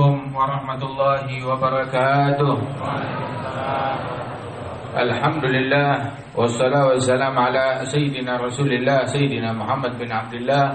عليكم 0.00 0.32
ورحمة 0.32 0.80
الله 0.80 1.26
وبركاته. 1.44 2.56
الحمد 4.96 5.44
لله 5.44 5.90
والصلاة 6.36 6.84
والسلام 6.88 7.34
على 7.38 7.84
سيدنا 7.84 8.40
رسول 8.40 8.72
الله 8.72 9.04
سيدنا 9.12 9.52
محمد 9.52 10.00
بن 10.00 10.08
عبد 10.12 10.34
الله 10.40 10.66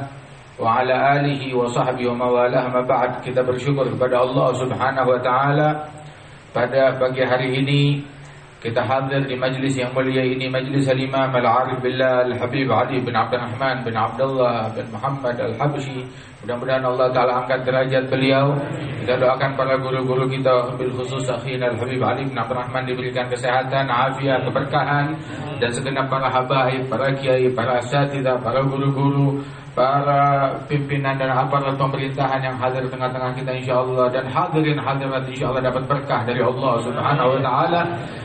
وعلى 0.62 0.96
آله 1.18 1.42
وصحبه 1.58 2.06
وموالاه. 2.06 2.66
ما 2.70 2.82
بعد 2.86 3.26
كتاب 3.26 3.50
الشكر 3.50 3.98
بدأ 3.98 4.20
الله 4.22 4.48
سبحانه 4.62 5.04
وتعالى 5.10 5.70
pada 6.56 6.96
pagi 6.96 7.20
hari 7.26 7.66
ini 7.66 8.00
kita 8.66 8.82
hadir 8.82 9.22
di 9.30 9.38
majlis 9.38 9.78
yang 9.78 9.94
mulia 9.94 10.26
ini 10.26 10.50
majlis 10.50 10.90
al-Imam 10.90 11.30
Al-Arif 11.30 11.86
Billah 11.86 12.26
Al-Habib 12.26 12.66
Ali 12.74 12.98
bin 12.98 13.14
Abdul 13.14 13.38
Rahman 13.38 13.86
bin 13.86 13.94
Abdullah 13.94 14.74
bin 14.74 14.90
Muhammad 14.90 15.38
Al-Habsyi. 15.38 16.02
Mudah-mudahan 16.42 16.82
Allah 16.82 17.14
taala 17.14 17.46
angkat 17.46 17.62
derajat 17.62 18.10
beliau. 18.10 18.58
Kita 19.06 19.22
doakan 19.22 19.54
para 19.54 19.78
guru-guru 19.78 20.26
kita 20.26 20.74
bil 20.82 20.90
khusus 20.98 21.30
akhina 21.30 21.70
Al-Habib 21.78 22.02
Ali 22.02 22.26
bin 22.26 22.34
Abdul 22.42 22.58
Rahman 22.58 22.90
diberikan 22.90 23.30
kesehatan 23.30 23.86
afiat 23.86 24.42
keberkahan. 24.50 25.14
Dan 25.62 25.70
segenap 25.70 26.10
para 26.10 26.26
habaib 26.34 26.90
para 26.90 27.14
kiai 27.22 27.54
para 27.54 27.78
asatidzah 27.86 28.42
para 28.42 28.66
guru-guru 28.66 29.46
para 29.76 30.56
pimpinan 30.72 31.20
dan 31.20 31.36
aparat 31.36 31.76
pemerintahan 31.76 32.40
yang 32.40 32.56
hadir 32.56 32.88
di 32.88 32.90
tengah-tengah 32.96 33.36
kita 33.36 33.52
insyaallah 33.60 34.08
dan 34.08 34.24
hadirin 34.32 34.80
hadirat 34.80 35.28
insyaallah 35.28 35.60
dapat 35.60 35.84
berkah 35.84 36.24
dari 36.24 36.40
Allah 36.40 36.80
Subhanahu 36.80 37.36
wa 37.36 37.40
taala 37.44 37.82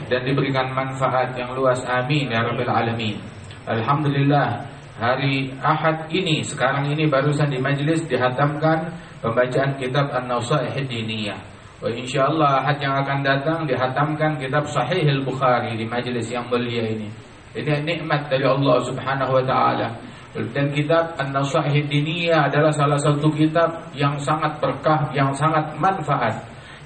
dan 0.07 0.23
diberikan 0.23 0.71
manfaat 0.71 1.35
yang 1.35 1.51
luas 1.59 1.83
amin 1.91 2.31
ya 2.31 2.47
rabbil 2.47 2.71
alamin. 2.71 3.19
Alhamdulillah 3.67 4.63
hari 5.03 5.51
Ahad 5.59 6.07
ini 6.15 6.47
sekarang 6.47 6.87
ini 6.87 7.11
barusan 7.11 7.51
di 7.51 7.59
majelis 7.59 8.07
dihatamkan 8.07 8.95
pembacaan 9.19 9.75
kitab 9.75 10.07
An-Nasaih 10.15 10.87
Diniyah. 10.87 11.39
Wa 11.83 11.91
insyaallah 11.91 12.63
Ahad 12.63 12.79
yang 12.79 12.95
akan 12.95 13.27
datang 13.27 13.67
dihatamkan 13.67 14.39
kitab 14.39 14.71
Sahih 14.71 15.03
Al-Bukhari 15.03 15.75
di 15.75 15.83
majelis 15.83 16.31
yang 16.31 16.47
mulia 16.47 16.87
ini. 16.87 17.11
Ini 17.51 17.83
nikmat 17.83 18.31
dari 18.31 18.47
Allah 18.47 18.79
Subhanahu 18.87 19.35
wa 19.35 19.43
taala. 19.43 20.10
Dan 20.31 20.71
kitab 20.71 21.19
An-Nasaih 21.19 21.91
Diniyah 21.91 22.47
adalah 22.47 22.71
salah 22.71 22.99
satu 23.03 23.35
kitab 23.35 23.91
yang 23.99 24.15
sangat 24.23 24.63
berkah, 24.63 25.11
yang 25.11 25.35
sangat 25.35 25.75
manfaat 25.75 26.39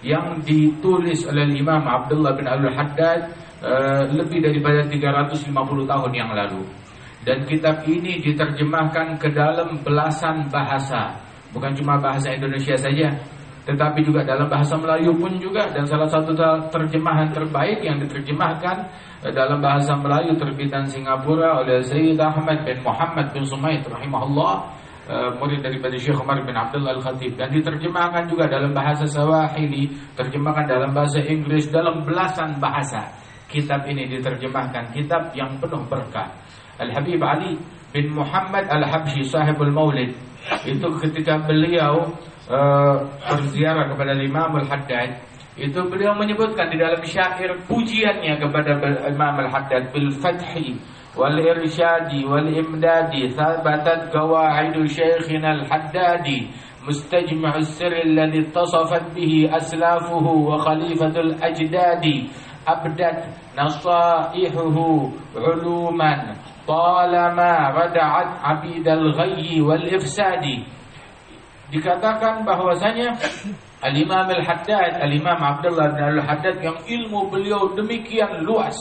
yang 0.05 0.45
ditulis 0.45 1.25
oleh 1.25 1.48
Imam 1.48 1.81
Abdullah 1.81 2.36
bin 2.36 2.45
Al-Haddad 2.45 3.33
uh, 3.64 4.05
lebih 4.12 4.45
daripada 4.45 4.84
350 4.84 5.48
tahun 5.89 6.12
yang 6.12 6.31
lalu. 6.36 6.61
Dan 7.25 7.48
kitab 7.48 7.81
ini 7.89 8.20
diterjemahkan 8.20 9.17
ke 9.17 9.33
dalam 9.33 9.81
belasan 9.81 10.45
bahasa, 10.53 11.17
bukan 11.56 11.73
cuma 11.73 11.97
bahasa 11.97 12.36
Indonesia 12.36 12.77
saja, 12.77 13.17
tetapi 13.65 14.05
juga 14.05 14.20
dalam 14.25 14.45
bahasa 14.45 14.77
Melayu 14.77 15.17
pun 15.17 15.33
juga 15.41 15.73
dan 15.73 15.89
salah 15.89 16.09
satu 16.09 16.37
terjemahan 16.69 17.33
terbaik 17.33 17.81
yang 17.81 17.97
diterjemahkan 17.97 18.77
dalam 19.33 19.59
bahasa 19.65 19.97
Melayu 19.97 20.37
terbitan 20.37 20.84
Singapura 20.84 21.65
oleh 21.65 21.81
Zaid 21.81 22.20
Ahmad 22.20 22.61
bin 22.69 22.85
Muhammad 22.85 23.33
bin 23.33 23.48
Sumaid 23.48 23.81
rahimahullah 23.89 24.85
murid 25.41 25.61
daripada 25.61 25.97
Syekh 26.01 26.17
Umar 26.17 26.41
bin 26.45 26.57
Abdullah 26.57 26.97
Al-Khatib 26.97 27.37
dan 27.37 27.53
diterjemahkan 27.53 28.25
juga 28.25 28.48
dalam 28.48 28.73
bahasa 28.73 29.05
Swahili, 29.05 29.92
terjemahkan 30.17 30.65
dalam 30.65 30.97
bahasa 30.97 31.20
Inggris 31.20 31.69
dalam 31.69 32.09
belasan 32.09 32.57
bahasa. 32.57 33.12
Kitab 33.45 33.85
ini 33.85 34.09
diterjemahkan 34.09 34.97
kitab 34.97 35.31
yang 35.37 35.61
penuh 35.61 35.85
berkah. 35.87 36.33
Al-Habib 36.81 37.20
Ali 37.20 37.55
bin 37.92 38.17
Muhammad 38.17 38.67
Al-Habsyi 38.67 39.29
sahibul 39.29 39.70
Maulid 39.70 40.11
itu 40.67 40.89
ketika 41.05 41.39
beliau 41.45 42.11
uh, 42.48 43.05
berziarah 43.28 43.92
kepada 43.92 44.12
Imam 44.19 44.56
Al-Haddad 44.61 45.20
itu 45.55 45.78
beliau 45.87 46.19
menyebutkan 46.19 46.67
di 46.67 46.83
dalam 46.83 46.98
syair 47.06 47.55
pujiannya 47.70 48.42
kepada 48.42 48.75
Imam 49.06 49.39
Al-Haddad 49.39 49.95
bil 49.95 50.11
fathi 50.19 50.75
wal 51.14 51.39
irsyadi 51.39 52.27
wal 52.27 52.51
imdadi 52.51 53.30
thabatat 53.39 54.11
qawaidu 54.11 54.83
syekhina 54.91 55.63
al-haddadi 55.63 56.51
alladhi 56.85 58.42
ittasafat 58.42 59.14
bihi 59.14 59.46
aslafuhu 59.46 60.51
wa 60.51 60.58
khalifatul 60.58 61.39
ajdadi 61.39 62.29
abdat 62.67 63.30
nasaihuhu 63.55 65.14
uluman 65.39 66.35
talama 66.67 67.73
rada'at 67.73 68.42
abidal 68.42 69.14
ghayyi 69.14 69.63
wal 69.63 69.86
ifsadi 69.86 70.67
dikatakan 71.74 72.46
bahwasanya 72.46 73.18
Al-Imam 73.83 74.30
Al-Haddad, 74.30 75.02
Al-Imam 75.02 75.36
Abdullah 75.36 75.90
bin 75.92 76.02
Al-Haddad 76.23 76.62
yang 76.62 76.79
ilmu 76.86 77.29
beliau 77.29 77.74
demikian 77.74 78.46
luas. 78.46 78.79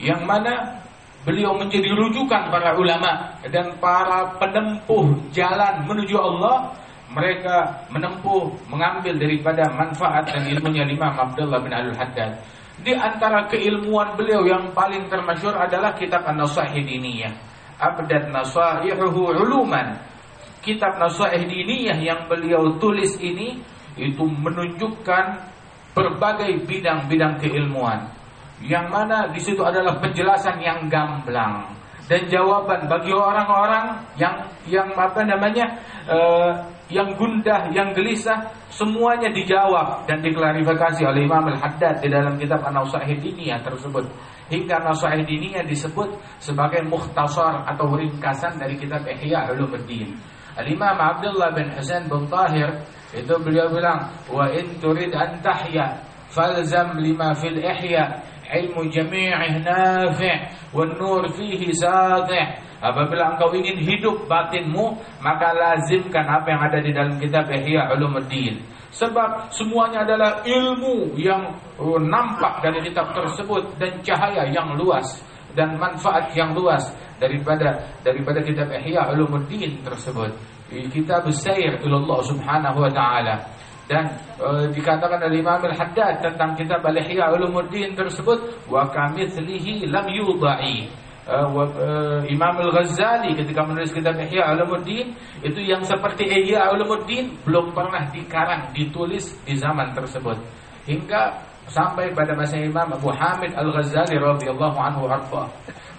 Yang 0.00 0.24
mana 0.24 0.80
beliau 1.28 1.52
menjadi 1.60 1.92
rujukan 1.92 2.48
para 2.48 2.72
ulama 2.80 3.36
dan 3.44 3.76
para 3.76 4.32
penempuh 4.40 5.12
jalan 5.36 5.84
menuju 5.84 6.16
Allah. 6.16 6.72
Mereka 7.10 7.90
menempuh, 7.90 8.54
mengambil 8.70 9.18
daripada 9.18 9.66
manfaat 9.74 10.30
dan 10.30 10.46
ilmunya 10.46 10.86
Imam 10.86 11.10
Abdullah 11.10 11.58
bin 11.58 11.74
Al-Haddad. 11.74 12.38
Di 12.86 12.94
antara 12.94 13.50
keilmuan 13.50 14.14
beliau 14.14 14.46
yang 14.46 14.70
paling 14.70 15.10
termasyur 15.10 15.52
adalah 15.58 15.90
kitab 15.98 16.22
An-Nasahih 16.22 16.86
Diniyah. 16.86 17.34
Abdad 17.82 18.30
Nasahihuhu 18.30 19.42
Uluman 19.42 20.09
kitab 20.60 21.00
Nasuhaih 21.00 21.44
Diniyah 21.44 21.98
yang 22.00 22.28
beliau 22.28 22.76
tulis 22.80 23.16
ini 23.20 23.60
itu 23.98 24.24
menunjukkan 24.24 25.24
berbagai 25.92 26.64
bidang-bidang 26.64 27.42
keilmuan 27.42 28.08
yang 28.62 28.92
mana 28.92 29.28
di 29.32 29.40
situ 29.40 29.64
adalah 29.64 29.96
penjelasan 29.98 30.60
yang 30.60 30.86
gamblang 30.92 31.72
dan 32.10 32.26
jawaban 32.26 32.90
bagi 32.90 33.14
orang-orang 33.14 34.02
yang 34.18 34.34
yang 34.66 34.90
apa 34.98 35.22
namanya 35.22 35.78
uh, 36.10 36.52
yang 36.90 37.14
gundah, 37.14 37.70
yang 37.70 37.94
gelisah 37.94 38.50
semuanya 38.66 39.30
dijawab 39.30 40.10
dan 40.10 40.18
diklarifikasi 40.18 41.06
oleh 41.06 41.22
Imam 41.22 41.46
Al-Haddad 41.46 42.02
di 42.02 42.10
dalam 42.10 42.34
kitab 42.34 42.66
An-Nasaih 42.66 43.14
Diniyah 43.14 43.62
tersebut. 43.62 44.10
Hingga 44.50 44.82
Nasaih 44.82 45.22
Diniyah 45.22 45.62
disebut 45.62 46.10
sebagai 46.42 46.82
mukhtasar 46.82 47.62
atau 47.70 47.94
ringkasan 47.94 48.58
dari 48.58 48.74
kitab 48.74 49.06
Ihya 49.06 49.54
Ulumuddin. 49.54 50.18
Al-Imam 50.58 50.96
Abdullah 50.98 51.54
bin 51.54 51.70
Husain 51.74 52.06
bin 52.10 52.26
Tahir 52.26 52.70
itu 53.10 53.34
beliau 53.42 53.70
bilang 53.70 54.06
wa 54.30 54.46
in 54.50 54.78
turid 54.78 55.10
an 55.14 55.42
tahya 55.42 55.98
falzam 56.30 56.98
lima 56.98 57.34
fil 57.34 57.58
ihya 57.58 58.22
ilmu 58.50 58.86
jami'ih 58.90 59.62
nafi' 59.62 60.36
wan 60.74 60.94
nur 60.98 61.26
fihi 61.34 61.74
sati' 61.74 62.70
Apabila 62.80 63.36
engkau 63.36 63.52
ingin 63.52 63.76
hidup 63.76 64.24
batinmu, 64.24 64.96
maka 65.20 65.52
lazimkan 65.52 66.24
apa 66.24 66.48
yang 66.48 66.62
ada 66.64 66.78
di 66.80 66.90
dalam 66.96 67.20
kitab 67.20 67.52
Ihya 67.52 67.92
Ulumuddin. 67.92 68.56
Sebab 68.88 69.52
semuanya 69.52 70.02
adalah 70.02 70.40
ilmu 70.48 71.12
yang 71.14 71.44
nampak 72.08 72.64
dari 72.64 72.80
kitab 72.88 73.12
tersebut 73.12 73.76
dan 73.76 74.00
cahaya 74.00 74.48
yang 74.48 74.72
luas 74.80 75.20
dan 75.54 75.78
manfaat 75.78 76.30
yang 76.34 76.54
luas 76.54 76.90
daripada 77.20 77.76
daripada 78.00 78.40
kitab 78.40 78.72
Ihya 78.72 79.12
Ulumuddin 79.12 79.84
tersebut. 79.84 80.32
Kitab 80.70 81.26
Sair 81.34 81.82
Allah 81.82 82.20
Subhanahu 82.22 82.78
wa 82.78 82.90
taala. 82.94 83.42
Dan 83.90 84.06
e, 84.38 84.70
dikatakan 84.70 85.18
oleh 85.18 85.42
Imam 85.42 85.58
Al-Haddad 85.58 86.22
tentang 86.22 86.54
kitab 86.54 86.78
Al-Ihya 86.86 87.34
Ulumuddin 87.34 87.90
tersebut 87.98 88.38
wa 88.70 88.86
kamitslihi 88.86 89.90
lam 89.90 90.06
yudai. 90.06 90.86
E, 91.26 91.34
e, 91.34 91.88
Imam 92.30 92.54
Al-Ghazali 92.54 93.34
ketika 93.34 93.66
menulis 93.66 93.90
kitab 93.90 94.14
Ihya 94.14 94.54
Ulumuddin 94.54 95.10
itu 95.42 95.58
yang 95.58 95.82
seperti 95.82 96.22
Ihya 96.22 96.70
Ulumuddin 96.70 97.34
belum 97.42 97.74
pernah 97.74 98.06
dikarang 98.14 98.70
ditulis 98.70 99.34
di 99.42 99.58
zaman 99.58 99.90
tersebut. 99.90 100.38
Hingga 100.86 101.49
sampai 101.68 102.14
pada 102.16 102.32
masa 102.32 102.56
Imam 102.56 102.88
Abu 102.96 103.12
Hamid 103.12 103.52
Al-Ghazali 103.52 104.16
radhiyallahu 104.16 104.78
anhu 104.78 105.10
arfa. 105.10 105.50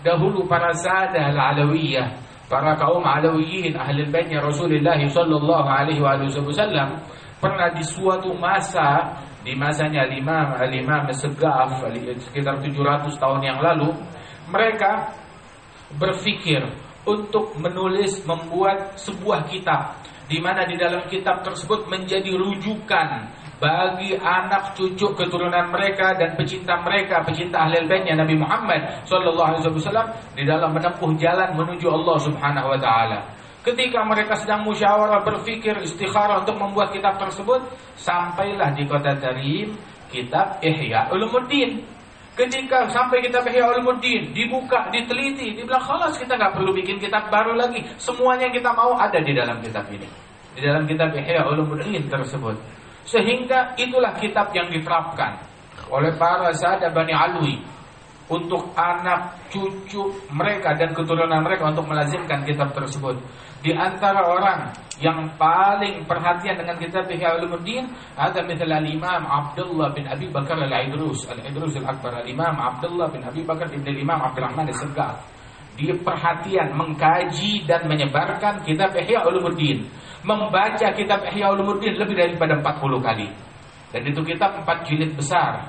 Dahulu 0.02 0.50
para 0.50 0.74
sadah 0.74 1.30
al-alawiyah, 1.30 2.08
para 2.52 2.76
kaum 2.76 3.06
alawiyin 3.06 3.80
ahli 3.80 4.04
baitnya 4.12 4.44
Rasulullah 4.44 5.00
sallallahu 5.00 5.68
alaihi 5.72 6.04
wasallam 6.04 7.00
pernah 7.40 7.72
di 7.72 7.80
suatu 7.82 8.36
masa 8.36 9.16
di 9.42 9.56
masanya 9.56 10.06
Imam 10.12 10.54
Al-Imam 10.54 11.08
Segaf 11.16 11.82
sekitar 12.30 12.60
700 12.60 13.18
tahun 13.18 13.42
yang 13.42 13.60
lalu 13.64 13.90
mereka 14.52 15.16
berpikir 15.96 16.62
untuk 17.08 17.58
menulis 17.58 18.22
membuat 18.28 19.00
sebuah 19.00 19.50
kitab 19.50 19.98
di 20.30 20.38
mana 20.38 20.64
di 20.68 20.78
dalam 20.78 21.08
kitab 21.10 21.42
tersebut 21.42 21.90
menjadi 21.90 22.30
rujukan 22.36 23.32
bagi 23.62 24.18
anak 24.18 24.74
cucu 24.74 25.14
keturunan 25.14 25.70
mereka 25.70 26.18
dan 26.18 26.34
pecinta 26.34 26.82
mereka, 26.82 27.22
pecinta 27.22 27.62
ahli 27.62 27.86
baitnya 27.86 28.18
Nabi 28.18 28.34
Muhammad 28.34 29.06
sallallahu 29.06 29.50
alaihi 29.54 29.70
wasallam 29.70 30.10
di 30.34 30.44
dalam 30.50 30.74
menempuh 30.74 31.14
jalan 31.22 31.54
menuju 31.54 31.86
Allah 31.86 32.18
Subhanahu 32.26 32.74
wa 32.74 32.80
taala. 32.82 33.22
Ketika 33.62 34.02
mereka 34.02 34.34
sedang 34.42 34.66
musyawarah 34.66 35.22
berpikir 35.22 35.78
istikharah 35.86 36.42
untuk 36.42 36.58
membuat 36.58 36.90
kitab 36.90 37.22
tersebut, 37.22 37.62
sampailah 37.94 38.74
di 38.74 38.90
kota 38.90 39.14
Tarim 39.22 39.78
kitab 40.10 40.58
Ihya 40.66 41.14
Ulumuddin. 41.14 41.86
Ketika 42.34 42.90
sampai 42.90 43.22
kitab 43.22 43.46
Ihya 43.46 43.70
Ulumuddin 43.70 44.34
dibuka, 44.34 44.90
diteliti, 44.90 45.54
dibilang 45.54 45.86
khalas 45.86 46.18
kita 46.18 46.34
nggak 46.34 46.58
perlu 46.58 46.74
bikin 46.74 46.98
kitab 46.98 47.30
baru 47.30 47.54
lagi. 47.54 47.86
Semuanya 48.02 48.50
yang 48.50 48.58
kita 48.58 48.74
mau 48.74 48.98
ada 48.98 49.22
di 49.22 49.30
dalam 49.38 49.62
kitab 49.62 49.86
ini. 49.94 50.10
Di 50.58 50.66
dalam 50.66 50.90
kitab 50.90 51.14
Ihya 51.14 51.46
Ulumuddin 51.46 52.10
tersebut. 52.10 52.58
Sehingga 53.06 53.74
itulah 53.76 54.14
kitab 54.22 54.54
yang 54.54 54.70
diterapkan 54.70 55.42
oleh 55.92 56.14
para 56.16 56.54
sahabat 56.56 56.94
Bani 56.94 57.14
Alwi 57.14 57.56
untuk 58.32 58.72
anak 58.80 59.52
cucu 59.52 60.08
mereka 60.32 60.72
dan 60.80 60.96
keturunan 60.96 61.44
mereka 61.44 61.68
untuk 61.68 61.84
melazimkan 61.92 62.48
kitab 62.48 62.72
tersebut. 62.72 63.20
Di 63.62 63.76
antara 63.76 64.24
orang 64.26 64.72
yang 65.04 65.36
paling 65.36 66.08
perhatian 66.08 66.58
dengan 66.58 66.80
kitab 66.80 67.06
Ihya 67.12 67.38
Ulumuddin 67.38 67.86
ada 68.16 68.40
misalnya 68.42 68.80
Al-Imam 68.80 69.22
Abdullah 69.28 69.92
bin 69.92 70.08
Abi 70.08 70.32
Bakar 70.32 70.58
Al-Idrus, 70.58 71.28
Al-Idrus 71.28 71.78
Al-Akbar, 71.78 72.24
Al-Imam 72.24 72.56
Abdullah 72.58 73.12
bin 73.12 73.22
Abi 73.22 73.44
Bakar 73.44 73.68
bin 73.70 73.84
Imam 73.86 74.18
Abdurrahman 74.18 74.66
Al-Segaf. 74.72 75.22
Dia 75.76 75.94
perhatian 75.98 76.74
mengkaji 76.74 77.68
dan 77.68 77.86
menyebarkan 77.86 78.64
kitab 78.64 78.96
Ihya 78.96 79.28
Ulumuddin. 79.28 79.86
Membaca 80.22 80.88
kitab 80.94 81.26
Ihya 81.34 81.50
Ulumuddin 81.50 81.98
lebih 81.98 82.14
daripada 82.14 82.54
40 82.60 83.02
kali. 83.02 83.28
Dan 83.92 84.02
itu 84.06 84.22
kitab 84.24 84.54
4 84.62 84.88
jilid 84.88 85.12
besar 85.18 85.60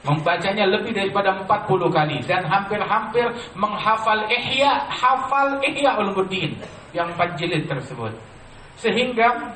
Membacanya 0.00 0.64
lebih 0.64 0.96
daripada 0.96 1.44
40 1.44 1.92
kali 1.92 2.24
dan 2.24 2.40
hampir-hampir 2.48 3.28
menghafal 3.52 4.24
Ihya, 4.32 4.88
hafal 4.88 5.60
Ihya 5.60 5.92
Ulumuddin 6.00 6.56
yang 6.96 7.12
empat 7.12 7.36
jilid 7.36 7.68
tersebut. 7.68 8.08
Sehingga 8.80 9.52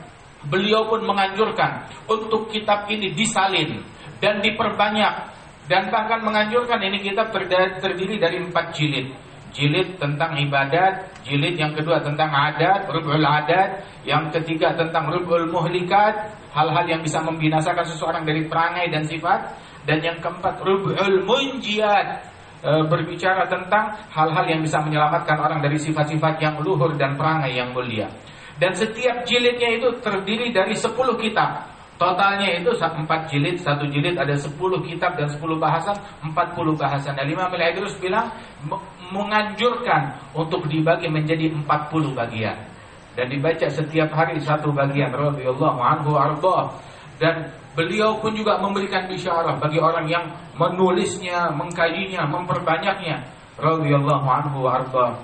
beliau 0.52 0.84
pun 0.84 1.00
menganjurkan 1.00 1.88
untuk 2.04 2.52
kitab 2.52 2.84
ini 2.92 3.16
disalin 3.16 3.80
dan 4.20 4.44
diperbanyak 4.44 5.32
dan 5.64 5.88
bahkan 5.88 6.20
menganjurkan 6.20 6.76
ini 6.76 7.00
kitab 7.00 7.32
terdiri 7.80 8.20
dari 8.20 8.36
empat 8.44 8.76
jilid. 8.76 9.16
Jilid 9.54 10.02
tentang 10.02 10.34
ibadat, 10.34 11.22
jilid 11.22 11.54
yang 11.54 11.70
kedua 11.78 12.02
tentang 12.02 12.26
adat, 12.26 12.90
rubul 12.90 13.22
adat, 13.22 13.86
yang 14.02 14.26
ketiga 14.34 14.74
tentang 14.74 15.06
rubul 15.14 15.46
muhlikat, 15.46 16.34
hal-hal 16.50 16.84
yang 16.90 16.98
bisa 17.06 17.22
membinasakan 17.22 17.86
seseorang 17.86 18.26
dari 18.26 18.50
perangai 18.50 18.90
dan 18.90 19.06
sifat, 19.06 19.54
dan 19.84 20.00
yang 20.00 20.18
keempat 20.18 20.64
rub'ul 20.64 21.22
munjiat 21.28 22.06
e, 22.64 22.70
berbicara 22.88 23.44
tentang 23.46 23.94
hal-hal 24.10 24.44
yang 24.48 24.60
bisa 24.64 24.80
menyelamatkan 24.80 25.36
orang 25.36 25.60
dari 25.60 25.76
sifat-sifat 25.76 26.40
yang 26.40 26.58
luhur 26.64 26.96
dan 26.96 27.14
perangai 27.14 27.52
yang 27.52 27.70
mulia. 27.76 28.08
Dan 28.56 28.72
setiap 28.72 29.26
jilidnya 29.28 29.76
itu 29.76 29.88
terdiri 30.00 30.50
dari 30.54 30.72
10 30.74 30.94
kitab. 31.20 31.74
Totalnya 31.94 32.58
itu 32.58 32.74
4 32.74 33.06
jilid, 33.30 33.62
satu 33.62 33.86
jilid 33.86 34.18
ada 34.18 34.34
10 34.34 34.50
kitab 34.82 35.14
dan 35.14 35.30
10 35.30 35.38
bahasan, 35.58 35.94
40 36.26 36.74
bahasan. 36.74 37.14
Dan 37.14 37.30
Imam 37.30 37.46
Al-Idrus 37.46 37.94
bilang 38.02 38.34
menganjurkan 39.12 40.16
untuk 40.32 40.64
dibagi 40.70 41.10
menjadi 41.10 41.52
40 41.52 41.64
bagian. 42.14 42.56
Dan 43.14 43.30
dibaca 43.30 43.66
setiap 43.70 44.10
hari 44.10 44.40
satu 44.42 44.74
bagian 44.74 45.12
radhiyallahu 45.14 45.80
anhu 45.80 46.18
arba. 46.18 46.72
Dan 47.18 47.46
Beliau 47.74 48.22
pun 48.22 48.30
juga 48.38 48.54
memberikan 48.62 49.10
bisyarah 49.10 49.58
bagi 49.58 49.82
orang 49.82 50.06
yang 50.06 50.22
menulisnya, 50.54 51.50
mengkajinya, 51.58 52.22
memperbanyaknya. 52.30 53.18
Radhiyallahu 53.58 54.26
anhu 54.26 54.66
arda. 54.70 55.18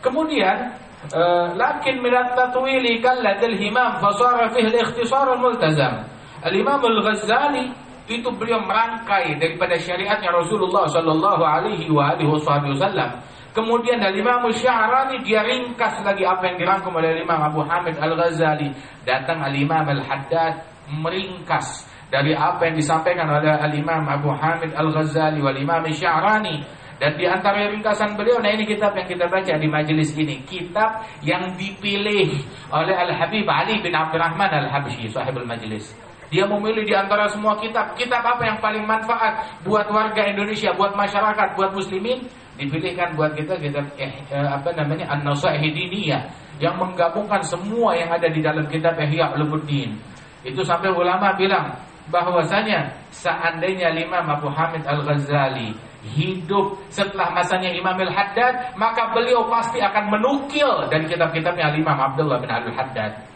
Kemudian, 0.00 0.72
uh, 1.12 1.52
lakin 1.52 2.00
min 2.00 2.12
at-tatwili 2.12 3.04
kallat 3.04 3.40
al-himam 3.44 4.00
fasara 4.00 4.48
fihi 4.48 4.72
al-ikhtisar 4.72 5.28
al-multazam. 5.28 6.08
Al-Imam 6.40 6.80
Al-Ghazali 6.80 7.68
itu 8.10 8.26
beliau 8.34 8.58
merangkai 8.66 9.38
daripada 9.38 9.78
syariatnya 9.78 10.34
Rasulullah 10.34 10.90
sallallahu 10.90 11.42
alaihi 11.46 11.86
wasallam. 11.86 13.22
Kemudian 13.50 13.98
dari 13.98 14.22
Imam 14.22 14.46
Sya'rani 14.46 15.22
dia 15.26 15.42
ringkas 15.42 16.02
lagi 16.02 16.22
apa 16.22 16.50
yang 16.50 16.56
dirangkum 16.58 16.94
oleh 16.94 17.18
Imam 17.22 17.38
Abu 17.38 17.62
Hamid 17.66 17.98
Al-Ghazali. 17.98 18.70
Datang 19.02 19.42
Al-Imam 19.42 19.86
Al-Haddad 19.86 20.62
meringkas 20.90 21.86
dari 22.10 22.34
apa 22.34 22.66
yang 22.66 22.78
disampaikan 22.78 23.26
oleh 23.30 23.50
Al-Imam 23.50 24.06
Abu 24.06 24.30
Hamid 24.34 24.74
Al-Ghazali 24.74 25.38
wal 25.42 25.58
Imam 25.58 25.82
Sya'rani 25.86 26.62
dan 27.00 27.16
di 27.16 27.24
antara 27.24 27.64
ringkasan 27.72 28.12
beliau, 28.12 28.44
nah 28.44 28.52
ini 28.52 28.68
kitab 28.68 28.92
yang 28.92 29.08
kita 29.08 29.24
baca 29.24 29.56
di 29.56 29.64
majelis 29.64 30.12
ini, 30.20 30.44
kitab 30.44 31.00
yang 31.24 31.56
dipilih 31.56 32.28
oleh 32.68 32.92
Al-Habib 32.92 33.48
Ali 33.48 33.80
bin 33.80 33.96
Abdurrahman 33.96 34.52
Al-Habsyi, 34.52 35.08
sahibul 35.08 35.48
majelis. 35.48 35.96
Dia 36.30 36.46
memilih 36.46 36.86
di 36.86 36.94
antara 36.94 37.26
semua 37.26 37.58
kitab, 37.58 37.98
kitab 37.98 38.22
apa 38.22 38.42
yang 38.46 38.58
paling 38.62 38.86
manfaat 38.86 39.60
buat 39.66 39.90
warga 39.90 40.30
Indonesia, 40.30 40.70
buat 40.78 40.94
masyarakat, 40.94 41.58
buat 41.58 41.74
muslimin, 41.74 42.22
dipilihkan 42.54 43.18
buat 43.18 43.34
kita 43.34 43.58
kitab 43.58 43.82
eh, 43.98 44.14
eh, 44.30 44.46
apa 44.46 44.70
namanya 44.78 45.10
An-Nasaih 45.10 45.58
Diniyah 45.58 46.22
yang 46.62 46.78
menggabungkan 46.78 47.42
semua 47.42 47.98
yang 47.98 48.14
ada 48.14 48.30
di 48.30 48.38
dalam 48.38 48.62
kitab 48.70 48.94
Ihya 48.94 49.34
Ulumuddin. 49.34 49.98
Itu 50.46 50.62
sampai 50.62 50.94
ulama 50.94 51.34
bilang 51.34 51.74
bahwasanya 52.14 52.94
seandainya 53.10 53.90
Imam 53.96 54.24
Abu 54.28 54.46
Hamid 54.54 54.86
Al-Ghazali 54.86 55.72
hidup 56.14 56.80
setelah 56.88 57.28
masanya 57.32 57.74
Imam 57.74 57.92
Al-Haddad, 57.92 58.76
maka 58.76 59.12
beliau 59.12 59.44
pasti 59.52 59.82
akan 59.82 60.08
menukil 60.08 60.88
dari 60.88 61.04
kitab-kitabnya 61.10 61.74
Imam 61.76 61.96
Abdullah 61.96 62.40
bin 62.40 62.48
Al-Haddad. 62.48 63.29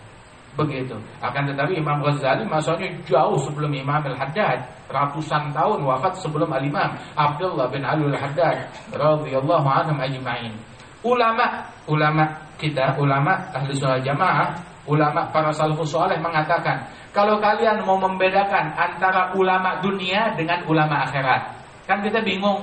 Begitu. 0.54 0.94
Akan 1.18 1.50
tetapi 1.50 1.82
Imam 1.82 1.98
Ghazali 1.98 2.46
masanya 2.46 2.86
jauh 3.10 3.34
sebelum 3.42 3.74
Imam 3.74 3.98
Al-Haddad, 3.98 4.62
ratusan 4.86 5.50
tahun 5.50 5.82
wafat 5.82 6.14
sebelum 6.22 6.46
Al-Imam 6.46 6.94
Abdullah 7.18 7.66
bin 7.74 7.82
Al-Haddad 7.82 8.70
radhiyallahu 8.94 9.66
anhum 9.66 9.98
ajma'in. 9.98 10.54
Ulama, 11.02 11.66
ulama 11.90 12.24
kita, 12.56 12.94
ulama 13.02 13.34
ahli 13.50 13.74
sunnah 13.74 13.98
jamaah, 13.98 14.54
ulama 14.86 15.26
para 15.34 15.50
salafus 15.50 15.90
saleh 15.90 16.16
mengatakan 16.22 16.86
kalau 17.10 17.42
kalian 17.42 17.82
mau 17.82 17.98
membedakan 17.98 18.72
antara 18.78 19.34
ulama 19.34 19.82
dunia 19.82 20.32
dengan 20.38 20.62
ulama 20.70 21.02
akhirat. 21.02 21.50
Kan 21.84 22.00
kita 22.00 22.22
bingung 22.22 22.62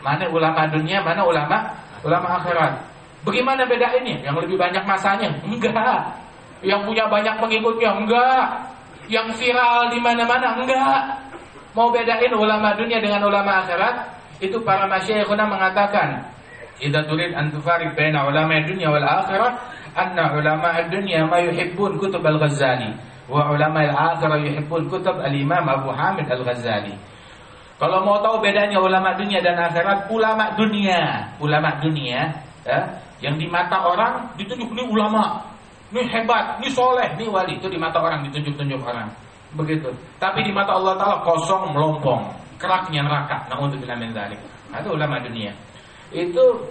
mana 0.00 0.30
ulama 0.30 0.64
dunia, 0.70 1.02
mana 1.02 1.26
ulama 1.26 1.58
ulama 2.06 2.38
akhirat. 2.38 2.80
Bagaimana 3.22 3.66
beda 3.66 3.98
ini? 4.02 4.18
Yang 4.22 4.46
lebih 4.46 4.56
banyak 4.58 4.82
masanya? 4.86 5.30
Enggak. 5.42 6.21
Yang 6.62 6.80
punya 6.86 7.04
banyak 7.10 7.34
pengikutnya? 7.42 7.90
Enggak. 7.98 8.46
Yang 9.10 9.34
viral 9.38 9.90
di 9.90 9.98
mana-mana? 9.98 10.58
Enggak. 10.58 11.00
Mau 11.74 11.90
bedain 11.90 12.32
ulama 12.32 12.72
dunia 12.78 13.02
dengan 13.02 13.26
ulama 13.26 13.66
akhirat? 13.66 14.08
Itu 14.38 14.62
para 14.62 14.86
masyayikhuna 14.90 15.46
mengatakan, 15.46 16.26
"Idza 16.82 17.06
turid 17.06 17.34
an 17.34 17.50
tufarik 17.54 17.94
baina 17.94 18.26
ulama 18.26 18.58
dunia 18.62 18.90
wal 18.90 19.06
akhirat, 19.06 19.54
anna 19.94 20.34
ulama 20.34 20.82
dunia 20.90 21.26
ma 21.26 21.38
yuhibbun 21.38 21.98
kutub 21.98 22.22
al-Ghazali." 22.26 23.12
wa 23.30 23.54
ulama 23.54 23.86
al-akhirah 23.86 24.38
yuhibbul 24.44 24.86
kutub 24.90 25.16
al-Imam 25.22 25.62
Abu 25.64 25.88
Hamid 25.94 26.26
Al-Ghazali. 26.26 26.92
Kalau 27.78 28.04
mau 28.06 28.20
tahu 28.22 28.44
bedanya 28.44 28.78
ulama 28.78 29.16
dunia 29.18 29.42
dan 29.42 29.58
akhirat, 29.58 30.06
ulama 30.12 30.54
dunia, 30.54 31.32
ulama 31.42 31.82
dunia 31.82 32.30
ya, 32.62 32.78
yang 33.18 33.34
di 33.38 33.50
mata 33.50 33.82
orang 33.82 34.30
ditunjuk 34.38 34.70
ini 34.70 34.86
ulama, 34.86 35.42
ini 35.92 36.08
hebat, 36.08 36.56
ini 36.56 36.72
soleh, 36.72 37.04
ini 37.20 37.28
wali 37.28 37.60
itu 37.60 37.68
di 37.68 37.76
mata 37.76 38.00
orang 38.00 38.24
ditunjuk-tunjuk 38.24 38.80
orang. 38.80 39.12
Begitu. 39.52 39.92
Tapi 40.16 40.40
di 40.40 40.48
mata 40.48 40.72
Allah 40.72 40.96
Taala 40.96 41.20
kosong, 41.20 41.76
melompong, 41.76 42.32
keraknya 42.56 43.04
neraka. 43.04 43.44
Nah 43.52 43.60
untuk 43.60 43.76
min. 43.84 44.10
Nah, 44.16 44.80
itu 44.80 44.88
ulama 44.88 45.20
dunia. 45.20 45.52
Itu 46.08 46.64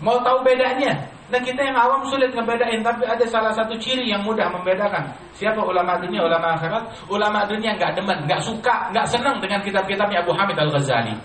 mau 0.00 0.16
tahu 0.24 0.40
bedanya, 0.40 0.96
Nah 1.32 1.40
kita 1.40 1.64
yang 1.64 1.72
awam 1.80 2.04
sulit 2.12 2.28
ngebedain 2.36 2.84
Tapi 2.84 3.08
ada 3.08 3.24
salah 3.24 3.56
satu 3.56 3.72
ciri 3.80 4.04
yang 4.04 4.20
mudah 4.20 4.52
membedakan 4.52 5.00
Siapa 5.32 5.64
ulama 5.64 5.96
dunia, 5.96 6.28
ulama 6.28 6.60
akhirat 6.60 7.08
Ulama 7.08 7.48
dunia 7.48 7.72
nggak 7.72 7.96
demen, 7.96 8.28
nggak 8.28 8.44
suka, 8.44 8.92
nggak 8.92 9.08
senang 9.08 9.40
dengan 9.40 9.64
kitab-kitabnya 9.64 10.20
Abu 10.20 10.36
Hamid 10.36 10.60
Al-Ghazali 10.60 11.16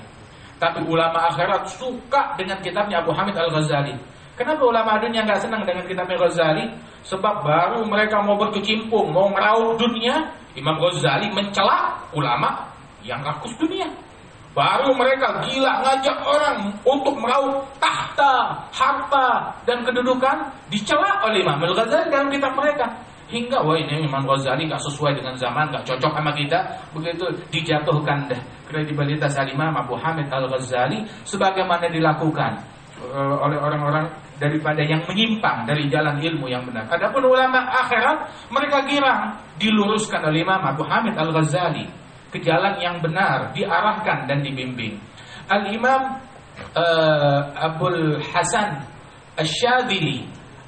Tapi 0.64 0.80
ulama 0.88 1.28
akhirat 1.28 1.68
suka 1.76 2.40
dengan 2.40 2.56
kitabnya 2.64 3.04
Abu 3.04 3.12
Hamid 3.12 3.36
Al-Ghazali 3.36 4.00
Kenapa 4.38 4.64
ulama 4.64 5.02
dunia 5.02 5.26
nggak 5.26 5.42
senang 5.42 5.66
dengan 5.66 5.84
kitabnya 5.90 6.18
Ghazali? 6.22 6.66
Sebab 7.10 7.42
baru 7.42 7.82
mereka 7.90 8.22
mau 8.22 8.38
berkecimpung, 8.38 9.10
mau 9.10 9.34
meraup 9.34 9.82
dunia 9.82 10.30
Imam 10.54 10.78
Ghazali 10.78 11.34
mencela 11.34 11.98
ulama 12.14 12.70
yang 13.02 13.26
rakus 13.26 13.54
dunia 13.58 13.90
Baru 14.58 14.90
mereka 14.98 15.38
gila 15.46 15.86
ngajak 15.86 16.18
orang 16.26 16.74
untuk 16.82 17.14
meraup 17.22 17.62
tahta, 17.78 18.58
harta, 18.74 19.54
dan 19.70 19.86
kedudukan 19.86 20.50
dicela 20.74 21.22
oleh 21.22 21.46
Imam 21.46 21.62
Al-Ghazali 21.62 22.10
dalam 22.10 22.34
kitab 22.34 22.58
mereka. 22.58 22.90
Hingga 23.30 23.62
wah 23.62 23.78
ini 23.78 24.10
Imam 24.10 24.26
Ghazali 24.26 24.66
nggak 24.66 24.82
sesuai 24.82 25.14
dengan 25.14 25.38
zaman, 25.38 25.70
nggak 25.70 25.86
cocok 25.86 26.10
sama 26.10 26.34
kita. 26.34 26.58
Begitu 26.90 27.30
dijatuhkan 27.54 28.34
deh 28.34 28.42
kredibilitas 28.66 29.38
Al-Imam 29.38 29.78
Abu 29.78 29.94
Hamid 29.94 30.26
Al-Ghazali 30.26 31.06
sebagaimana 31.22 31.86
dilakukan 31.94 32.58
eh, 33.14 33.36
oleh 33.38 33.62
orang-orang 33.62 34.10
daripada 34.38 34.86
yang 34.86 35.02
menyimpang 35.10 35.66
dari 35.66 35.90
jalan 35.90 36.22
ilmu 36.22 36.46
yang 36.50 36.64
benar. 36.66 36.86
Adapun 36.90 37.26
ulama 37.26 37.66
akhirat 37.86 38.50
mereka 38.54 38.86
girang 38.86 39.38
diluruskan 39.58 40.22
oleh 40.30 40.46
Imam 40.46 40.62
Abu 40.62 40.86
Hamid 40.86 41.18
Al 41.18 41.34
Ghazali 41.34 41.90
ke 42.30 42.38
jalan 42.42 42.78
yang 42.78 43.02
benar, 43.02 43.52
diarahkan 43.58 44.30
dan 44.30 44.46
dibimbing. 44.46 45.02
Al 45.50 45.74
Imam 45.74 46.22
uh, 46.76 46.82
eh, 46.82 47.42
Abul 47.66 48.22
Hasan 48.22 48.86
Asy-Syadzili, 49.38 50.28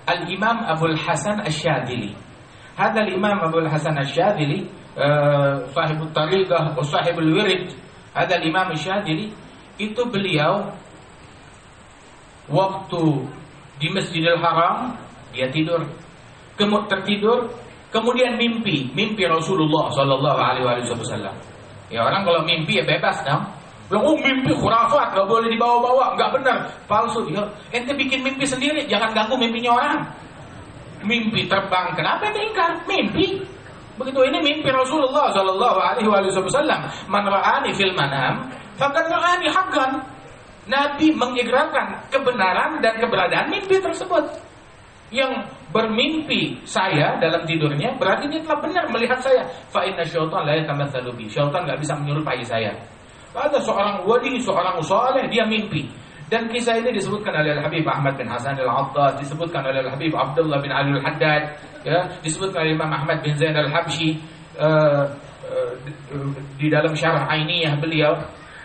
Al 0.10 0.26
Imam 0.30 0.66
Abul 0.66 0.98
Hasan 0.98 1.46
Asy-Syadzili. 1.46 2.14
Hada 2.80 3.04
Imam 3.12 3.44
Abul 3.44 3.68
Hasan 3.68 3.92
Asy-Syadzili 4.00 4.66
uh, 4.96 5.68
sahibut 5.76 6.16
tariqah 6.16 6.74
wa 6.74 6.84
sahibul 6.86 7.28
wirid. 7.38 7.76
Hada 8.16 8.40
Imam 8.42 8.72
Asy-Syadzili 8.74 9.30
itu 9.78 10.02
beliau 10.08 10.74
waktu 12.50 13.04
di 13.79 13.88
Masjidil 13.89 14.38
Haram 14.38 14.93
dia 15.31 15.48
tidur. 15.50 15.81
Kemudian 16.59 16.91
tertidur 16.91 17.48
kemudian 17.89 18.36
mimpi 18.36 18.91
mimpi 18.91 19.24
Rasulullah 19.25 19.88
Shallallahu 19.95 20.39
Alaihi 20.39 20.91
Wasallam. 20.91 21.33
Ya 21.89 22.05
orang 22.05 22.27
kalau 22.27 22.43
mimpi 22.43 22.77
ya 22.77 22.86
bebas 22.86 23.24
dong. 23.25 23.41
Bilang 23.89 24.05
oh 24.05 24.17
mimpi 24.21 24.53
khurafat 24.53 25.17
gak 25.17 25.25
boleh 25.25 25.50
dibawa-bawa. 25.50 26.13
Nggak 26.13 26.29
benar 26.38 26.57
palsu. 26.86 27.25
Ya 27.31 27.41
ente 27.74 27.95
bikin 27.95 28.21
mimpi 28.21 28.45
sendiri 28.45 28.86
jangan 28.86 29.15
ganggu 29.15 29.39
mimpinya 29.39 29.74
orang. 29.74 29.98
Mimpi 31.01 31.48
terbang 31.48 31.95
kenapa 31.95 32.29
ente 32.29 32.43
ingkar? 32.43 32.71
Mimpi. 32.86 33.39
Begitu 33.98 34.19
ini 34.31 34.39
mimpi 34.39 34.69
Rasulullah 34.71 35.31
Shallallahu 35.31 35.79
Alaihi 35.79 36.07
Wasallam. 36.12 36.81
Man 37.07 37.24
ra'ani 37.25 37.71
fil 37.74 37.95
manam 37.95 38.51
faqad 38.75 39.07
ra'ani 39.07 39.48
haqqan 39.48 40.19
Nabi 40.70 41.10
mengikrarkan 41.18 42.14
kebenaran 42.14 42.78
dan 42.80 43.02
keberadaan 43.02 43.50
mimpi 43.50 43.82
tersebut. 43.82 44.22
Yang 45.10 45.50
bermimpi 45.74 46.62
saya 46.70 47.18
dalam 47.18 47.42
tidurnya 47.50 47.98
berarti 47.98 48.30
dia 48.30 48.46
telah 48.46 48.62
benar 48.62 48.86
melihat 48.94 49.18
saya. 49.18 49.42
Fa 49.74 49.82
inna 49.82 50.06
syaitan 50.06 50.46
la 50.46 50.54
yatamatsalu 50.54 51.10
bi. 51.18 51.26
Syaitan 51.26 51.66
enggak 51.66 51.82
bisa 51.82 51.98
menyerupai 51.98 52.46
saya. 52.46 52.70
Ada 53.34 53.58
seorang 53.62 54.06
wali, 54.06 54.38
seorang 54.38 54.78
saleh 54.86 55.26
dia 55.34 55.50
mimpi. 55.50 55.90
Dan 56.30 56.46
kisah 56.46 56.78
ini 56.78 56.94
disebutkan 56.94 57.34
oleh 57.42 57.58
Al 57.58 57.66
Habib 57.66 57.90
Ahmad 57.90 58.14
bin 58.14 58.30
Hasan 58.30 58.54
Al 58.62 58.70
Attas, 58.70 59.18
disebutkan 59.18 59.66
oleh 59.66 59.82
Al 59.82 59.90
Habib 59.90 60.14
Abdullah 60.14 60.62
bin 60.62 60.70
Ali 60.70 60.94
Al 60.94 61.02
Haddad, 61.02 61.58
ya, 61.82 62.06
disebutkan 62.22 62.70
oleh 62.70 62.78
Imam 62.78 62.94
Ahmad 62.94 63.26
bin 63.26 63.34
Zain 63.34 63.58
Al 63.58 63.66
Habsyi 63.74 64.14
uh, 64.62 65.10
uh, 65.50 65.74
di 66.62 66.70
dalam 66.70 66.94
syarah 66.94 67.26
Ainiyah 67.34 67.82
beliau 67.82 68.14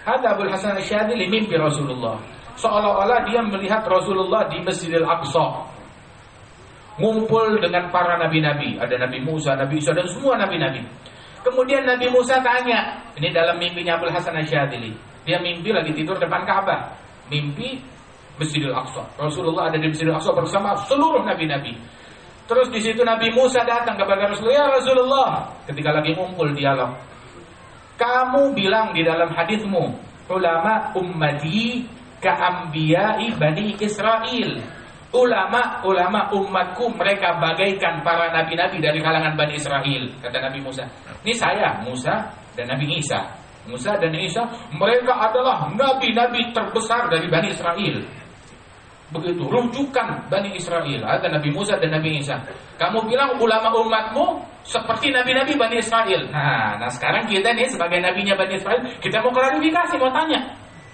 Hada 0.04 0.36
Abu 0.36 0.44
Hasan 0.44 0.76
Asyadili 0.76 1.32
mimpi 1.32 1.56
Rasulullah. 1.56 2.20
Seolah-olah 2.60 3.24
dia 3.24 3.40
melihat 3.40 3.82
Rasulullah 3.88 4.44
di 4.52 4.60
Masjidil 4.60 5.02
Aqsa. 5.02 5.64
Ngumpul 7.00 7.58
dengan 7.58 7.90
para 7.90 8.20
nabi-nabi. 8.20 8.78
Ada 8.78 9.00
Nabi 9.08 9.18
Musa, 9.24 9.58
Nabi 9.58 9.82
Isa, 9.82 9.90
dan 9.90 10.06
semua 10.06 10.38
nabi-nabi. 10.38 10.84
Kemudian 11.42 11.82
Nabi 11.82 12.06
Musa 12.12 12.38
tanya. 12.38 13.00
Ini 13.18 13.34
dalam 13.34 13.58
mimpinya 13.58 13.98
Abu 13.98 14.06
Hasan 14.12 14.38
Asyadili. 14.38 14.94
Dia 15.26 15.40
mimpi 15.42 15.74
lagi 15.74 15.90
tidur 15.90 16.20
depan 16.20 16.46
Ka'bah. 16.46 16.94
Mimpi 17.32 17.80
Masjidil 18.38 18.76
Aqsa. 18.76 19.02
Rasulullah 19.18 19.72
ada 19.72 19.80
di 19.80 19.88
Masjidil 19.90 20.14
Aqsa 20.14 20.30
bersama 20.36 20.76
seluruh 20.86 21.24
nabi-nabi. 21.26 21.74
Terus 22.44 22.68
di 22.68 22.76
situ 22.84 23.00
Nabi 23.00 23.32
Musa 23.32 23.64
datang 23.64 23.96
kepada 23.96 24.28
Rasulullah, 24.28 24.58
ya 24.60 24.66
Rasulullah, 24.68 25.30
ketika 25.64 25.96
lagi 25.96 26.12
ngumpul 26.12 26.52
dialog. 26.52 26.92
Kamu 27.94 28.54
bilang 28.58 28.90
di 28.90 29.06
dalam 29.06 29.30
hadismu, 29.30 29.94
ulama 30.26 30.90
ummati 30.98 31.86
kaambiyai 32.18 33.36
bani 33.38 33.78
Israel. 33.78 34.50
Ulama-ulama 35.14 36.34
umatku 36.34 36.90
mereka 36.98 37.38
bagaikan 37.38 38.02
para 38.02 38.34
nabi-nabi 38.34 38.82
dari 38.82 38.98
kalangan 38.98 39.38
Bani 39.38 39.54
Israel, 39.54 40.10
kata 40.18 40.42
Nabi 40.42 40.58
Musa. 40.58 40.82
Ini 41.22 41.30
saya, 41.38 41.78
Musa 41.86 42.34
dan 42.58 42.66
Nabi 42.66 42.98
Isa. 42.98 43.22
Musa 43.70 43.94
dan 43.94 44.10
Isa, 44.18 44.42
mereka 44.74 45.14
adalah 45.14 45.70
nabi-nabi 45.70 46.50
terbesar 46.50 47.06
dari 47.14 47.30
Bani 47.30 47.54
Israel. 47.54 48.02
Begitu, 49.14 49.46
rujukan 49.46 50.26
Bani 50.26 50.50
Israel. 50.58 51.06
Ada 51.06 51.30
Nabi 51.30 51.54
Musa 51.54 51.78
dan 51.78 51.94
Nabi 51.94 52.18
Isa. 52.18 52.34
Kamu 52.74 53.06
bilang 53.06 53.38
ulama 53.38 53.70
umatmu 53.70 54.42
seperti 54.64 55.12
nabi-nabi 55.12 55.54
Bani 55.60 55.76
Israel. 55.78 56.24
Nah, 56.32 56.80
nah 56.80 56.88
sekarang 56.88 57.28
kita 57.28 57.52
nih 57.52 57.68
sebagai 57.68 58.00
nabinya 58.00 58.34
Bani 58.34 58.56
Israel, 58.56 58.80
kita 58.98 59.20
mau 59.20 59.30
klarifikasi, 59.30 59.94
mau 60.00 60.10
tanya. 60.10 60.40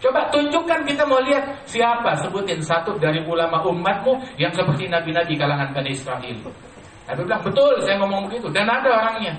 Coba 0.00 0.26
tunjukkan 0.32 0.80
kita 0.88 1.04
mau 1.04 1.20
lihat 1.20 1.44
siapa 1.68 2.16
sebutin 2.18 2.58
satu 2.64 2.96
dari 2.96 3.20
ulama 3.22 3.60
umatmu 3.68 4.16
yang 4.40 4.50
seperti 4.50 4.88
nabi-nabi 4.88 5.36
kalangan 5.38 5.70
Bani 5.70 5.92
Israel. 5.92 6.36
Nabi 7.10 7.20
bilang, 7.26 7.42
betul 7.44 7.74
saya 7.84 7.96
ngomong 8.00 8.30
begitu. 8.30 8.48
Dan 8.50 8.70
ada 8.70 8.90
orangnya. 8.90 9.34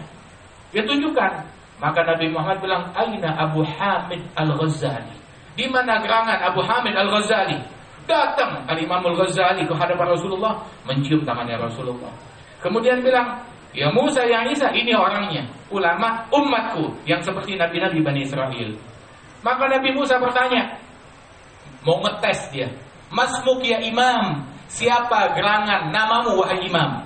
Dia 0.72 0.84
tunjukkan. 0.86 1.32
Maka 1.82 2.06
Nabi 2.06 2.30
Muhammad 2.30 2.62
bilang, 2.62 2.84
Aina 2.94 3.34
Abu 3.42 3.66
Hamid 3.66 4.22
Al-Ghazali. 4.38 5.18
Di 5.58 5.66
mana 5.66 5.98
gerangan 5.98 6.40
Abu 6.46 6.62
Hamid 6.62 6.94
Al-Ghazali? 6.94 7.58
Datang 8.06 8.70
Al-Imam 8.70 9.02
Al-Ghazali 9.02 9.66
ke 9.66 9.74
hadapan 9.74 10.14
Rasulullah. 10.14 10.62
Mencium 10.86 11.26
tangannya 11.26 11.58
Rasulullah. 11.58 12.14
Kemudian 12.62 13.02
bilang, 13.02 13.42
Ya 13.72 13.88
Musa 13.96 14.28
yang 14.28 14.52
Isa 14.52 14.68
ini 14.76 14.92
orangnya, 14.92 15.48
ulama 15.72 16.28
umatku 16.28 16.92
yang 17.08 17.24
seperti 17.24 17.56
nabi-nabi 17.56 18.04
Bani 18.04 18.22
Israel. 18.28 18.76
Maka 19.42 19.64
Nabi 19.72 19.96
Musa 19.96 20.20
bertanya, 20.20 20.76
mau 21.88 22.04
ngetes 22.04 22.52
dia. 22.52 22.68
Masmuk 23.12 23.64
ya 23.64 23.80
imam, 23.84 24.44
siapa 24.72 25.36
gerangan 25.36 25.92
namamu 25.92 26.40
wahai 26.40 26.64
imam? 26.68 27.04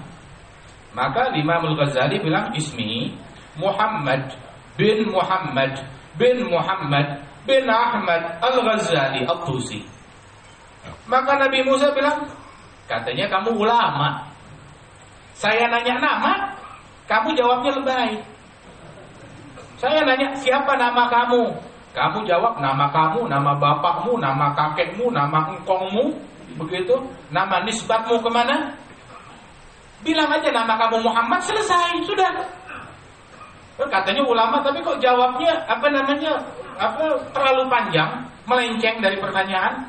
Maka 0.95 1.35
Imam 1.35 1.59
Al-Ghazali 1.75 2.23
bilang 2.23 2.55
ismi 2.55 3.11
Muhammad 3.59 4.31
bin 4.79 5.11
Muhammad 5.11 5.75
bin 6.15 6.47
Muhammad 6.47 7.19
bin 7.43 7.67
Ahmad 7.67 8.39
Al-Ghazali 8.39 9.27
Al-Tusi. 9.27 9.83
Maka 11.05 11.35
Nabi 11.35 11.61
Musa 11.67 11.91
bilang, 11.91 12.23
katanya 12.87 13.27
kamu 13.27 13.59
ulama. 13.59 14.34
Saya 15.35 15.67
nanya 15.67 15.99
nama, 15.99 16.33
kamu 17.11 17.35
jawabnya 17.35 17.71
lebay. 17.75 18.11
Saya 19.75 20.07
nanya, 20.07 20.31
siapa 20.39 20.79
nama 20.79 21.11
kamu? 21.11 21.51
Kamu 21.91 22.23
jawab 22.27 22.59
nama 22.59 22.87
kamu, 22.91 23.27
nama 23.27 23.55
bapakmu, 23.55 24.19
nama 24.19 24.55
kakekmu, 24.55 25.11
nama 25.11 25.51
engkongmu, 25.51 26.11
begitu. 26.59 26.95
Nama 27.31 27.63
nisbatmu 27.67 28.19
ke 28.19 28.29
mana? 28.31 28.71
Bilang 30.03 30.31
aja 30.31 30.51
nama 30.55 30.79
kamu 30.79 31.03
Muhammad, 31.03 31.43
selesai, 31.43 31.99
sudah. 32.07 32.31
Katanya 33.75 34.23
ulama, 34.23 34.63
tapi 34.63 34.79
kok 34.79 35.03
jawabnya 35.03 35.51
apa 35.67 35.87
namanya 35.91 36.39
apa 36.79 37.19
terlalu 37.35 37.67
panjang, 37.67 38.23
melenceng 38.47 39.03
dari 39.03 39.19
pertanyaan. 39.19 39.83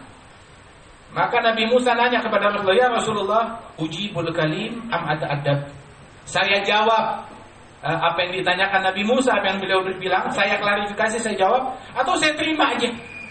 Maka 1.15 1.39
Nabi 1.41 1.65
Musa 1.71 1.95
nanya 1.95 2.19
kepada 2.21 2.51
Rasulullah, 2.53 2.77
"Ya 2.77 2.89
Rasulullah, 2.91 3.43
ujibul 3.79 4.29
kalim 4.35 4.83
am 4.91 5.03
ada 5.07 5.27
adab?" 5.33 5.59
Saya 6.27 6.59
jawab 6.67 7.23
uh, 7.87 7.99
apa 8.03 8.19
yang 8.27 8.43
ditanyakan 8.43 8.83
Nabi 8.91 9.03
Musa, 9.07 9.39
apa 9.39 9.47
yang 9.55 9.59
beliau 9.63 9.81
bilang, 9.97 10.27
saya 10.35 10.59
klarifikasi, 10.59 11.23
saya 11.23 11.37
jawab, 11.39 11.71
atau 11.95 12.19
saya 12.19 12.35
terima 12.35 12.75
aja. 12.75 12.91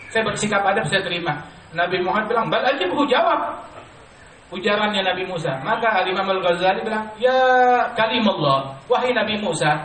Saya 0.10 0.24
bersikap 0.24 0.64
adab, 0.64 0.88
saya 0.88 1.04
terima. 1.04 1.36
Nabi 1.76 2.00
Muhammad 2.00 2.32
bilang, 2.32 2.48
"Bal 2.48 2.64
aja 2.64 2.88
bu 2.88 3.04
jawab." 3.06 3.60
Ujarannya 4.54 5.02
Nabi 5.04 5.28
Musa. 5.28 5.60
Maka 5.66 6.06
Imam 6.08 6.24
Al-Ghazali 6.24 6.86
bilang, 6.86 7.04
"Ya 7.20 7.36
kalimullah, 7.98 8.72
wahai 8.88 9.12
Nabi 9.12 9.42
Musa, 9.44 9.84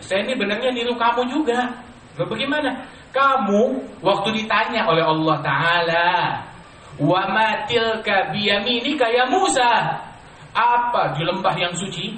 saya 0.00 0.24
ini 0.24 0.32
benarnya 0.32 0.72
niru 0.72 0.96
kamu 0.96 1.28
juga." 1.28 1.68
Bagaimana? 2.14 2.70
Kamu 3.10 3.78
waktu 4.02 4.28
ditanya 4.42 4.86
oleh 4.86 5.02
Allah 5.02 5.36
Ta'ala 5.42 6.10
Wa 7.00 7.26
matilka 7.26 8.30
biyaminika 8.30 9.10
ya 9.10 9.26
Musa. 9.26 9.98
Apa 10.54 11.18
di 11.18 11.26
lembah 11.26 11.54
yang 11.58 11.74
suci? 11.74 12.14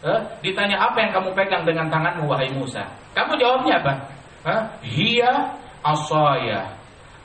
Eh, 0.00 0.20
ditanya 0.40 0.80
apa 0.80 1.02
yang 1.02 1.12
kamu 1.12 1.34
pegang 1.34 1.66
dengan 1.66 1.90
tanganmu 1.90 2.30
wahai 2.30 2.48
Musa? 2.54 2.86
Kamu 3.12 3.36
jawabnya 3.36 3.82
apa? 3.82 3.92
Eh, 4.46 4.62
asaya 5.84 6.70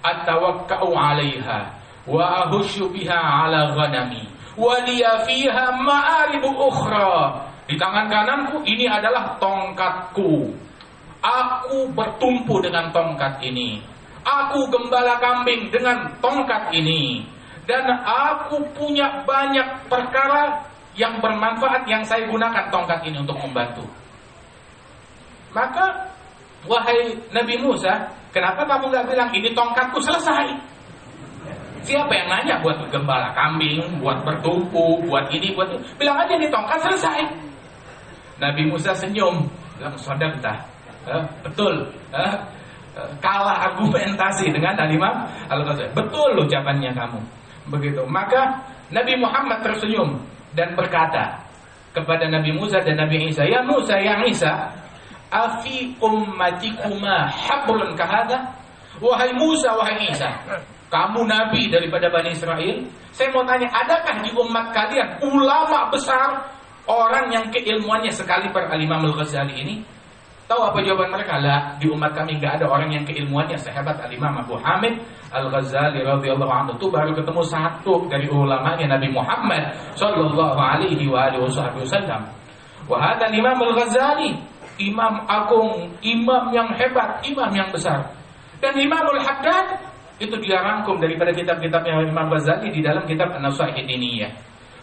atawakka'u 0.03 0.91
'alaiha 0.91 1.59
wa 2.05 2.24
ahushu 2.45 2.91
biha 2.91 3.15
'ala 3.15 3.71
ghanami 3.74 4.27
wa 4.59 4.75
liya 4.83 5.24
fiha 5.24 5.65
ma'aribu 5.79 6.50
ukhra. 6.51 7.47
Di 7.65 7.79
tangan 7.79 8.05
kananku 8.12 8.62
ini 8.67 8.85
adalah 8.85 9.39
tongkatku. 9.41 10.53
Aku 11.25 11.89
bertumpu 11.97 12.62
dengan 12.62 12.93
tongkat 12.93 13.41
ini 13.41 13.81
Aku 14.25 14.65
gembala 14.74 15.22
kambing 15.22 15.70
dengan 15.70 16.10
tongkat 16.17 16.74
ini 16.74 17.22
dan 17.70 17.86
aku 18.05 18.62
punya 18.74 19.22
banyak 19.25 19.86
perkara 19.86 20.65
yang 20.98 21.22
bermanfaat 21.22 21.86
yang 21.86 22.01
saya 22.01 22.25
gunakan 22.25 22.72
tongkat 22.74 23.05
ini 23.05 23.22
untuk 23.22 23.38
membantu. 23.38 23.86
Maka 25.53 26.10
wahai 26.65 27.13
Nabi 27.29 27.55
Musa, 27.62 28.10
kenapa 28.34 28.65
kamu 28.65 28.89
nggak 28.91 29.05
bilang 29.13 29.29
ini 29.36 29.50
tongkatku 29.53 30.00
selesai? 30.01 30.55
Siapa 31.86 32.10
yang 32.10 32.27
nanya 32.34 32.58
buat 32.65 32.82
gembala 32.89 33.29
kambing, 33.38 34.01
buat 34.01 34.25
bertumpu, 34.25 35.05
buat 35.05 35.29
ini, 35.29 35.53
buat 35.53 35.70
itu. 35.70 35.77
Bilang 36.01 36.17
aja 36.17 36.34
nih 36.34 36.50
tongkat 36.50 36.82
selesai. 36.82 37.22
Nabi 38.41 38.65
Musa 38.65 38.91
senyum, 38.98 39.46
bilang 39.77 39.94
sadaqta. 40.01 40.53
Eh, 41.05 41.24
betul. 41.46 41.86
Eh, 42.10 42.34
kalah 43.19 43.71
argumentasi 43.71 44.51
dengan 44.51 44.79
Al-Imam 44.79 45.27
Al-Ghazali. 45.51 45.91
Betul 45.91 46.39
ucapannya 46.47 46.91
kamu. 46.95 47.19
Begitu. 47.75 48.01
Maka 48.07 48.61
Nabi 48.93 49.17
Muhammad 49.19 49.65
tersenyum 49.65 50.21
dan 50.53 50.77
berkata 50.77 51.43
kepada 51.91 52.27
Nabi 52.27 52.55
Musa 52.55 52.79
dan 52.83 52.99
Nabi 52.99 53.31
Isa, 53.31 53.43
"Ya 53.47 53.63
Musa, 53.65 53.95
ya 53.99 54.21
Isa, 54.27 54.71
afi 55.31 55.95
ummatikuma 55.99 57.31
hablun 57.31 57.95
kahada?" 57.97 58.55
Wahai 59.03 59.35
Musa, 59.35 59.75
wahai 59.75 60.07
Isa, 60.07 60.31
kamu 60.87 61.27
nabi 61.27 61.67
daripada 61.67 62.07
Bani 62.07 62.31
Israel. 62.31 62.87
Saya 63.11 63.27
mau 63.35 63.43
tanya, 63.43 63.67
adakah 63.67 64.23
di 64.23 64.31
umat 64.31 64.71
kalian 64.71 65.19
ulama 65.23 65.91
besar 65.91 66.47
orang 66.87 67.31
yang 67.31 67.45
keilmuannya 67.51 68.11
sekali 68.15 68.47
per 68.55 68.71
Al-Imam 68.71 69.03
Al-Ghazali 69.11 69.55
ini? 69.59 69.75
Tahu 70.45 70.61
apa 70.61 70.77
jawaban 70.85 71.09
mereka? 71.09 71.41
Lah, 71.41 71.73
di 71.81 71.89
umat 71.89 72.13
kami 72.13 72.37
nggak 72.37 72.61
ada 72.61 72.65
orang 72.69 72.93
yang 72.93 73.01
keilmuannya 73.01 73.57
sehebat 73.57 73.97
Al-Imam 73.97 74.45
Abu 74.45 74.53
Hamid 74.61 75.01
Al-Ghazali 75.33 76.05
radhiyallahu 76.05 76.53
anhu. 76.53 76.71
Itu 76.77 76.93
baru 76.93 77.17
ketemu 77.17 77.41
satu 77.41 78.05
dari 78.05 78.29
ulamanya 78.29 78.93
Nabi 78.93 79.09
Muhammad 79.09 79.73
sallallahu 79.97 80.53
alaihi 80.53 81.09
wa 81.09 81.25
alihi 81.25 81.41
wasallam. 81.41 82.29
Wa 82.85 82.97
hadha 83.01 83.33
Imam 83.33 83.57
Al-Ghazali, 83.57 84.37
imam 84.77 85.25
agung, 85.25 85.89
imam 86.05 86.53
yang 86.53 86.69
hebat, 86.77 87.25
imam 87.25 87.49
yang 87.49 87.73
besar. 87.73 88.05
Dan 88.61 88.77
Imam 88.79 89.03
Al-Haddad 89.03 89.81
itu 90.21 90.35
dia 90.39 90.63
rangkum 90.63 91.01
daripada 91.01 91.33
kitab-kitabnya 91.35 92.07
Imam 92.07 92.31
Ghazali 92.31 92.71
di 92.71 92.79
dalam 92.79 93.03
kitab 93.03 93.35
An-Nasaih 93.35 93.83
Diniyah. 93.83 94.31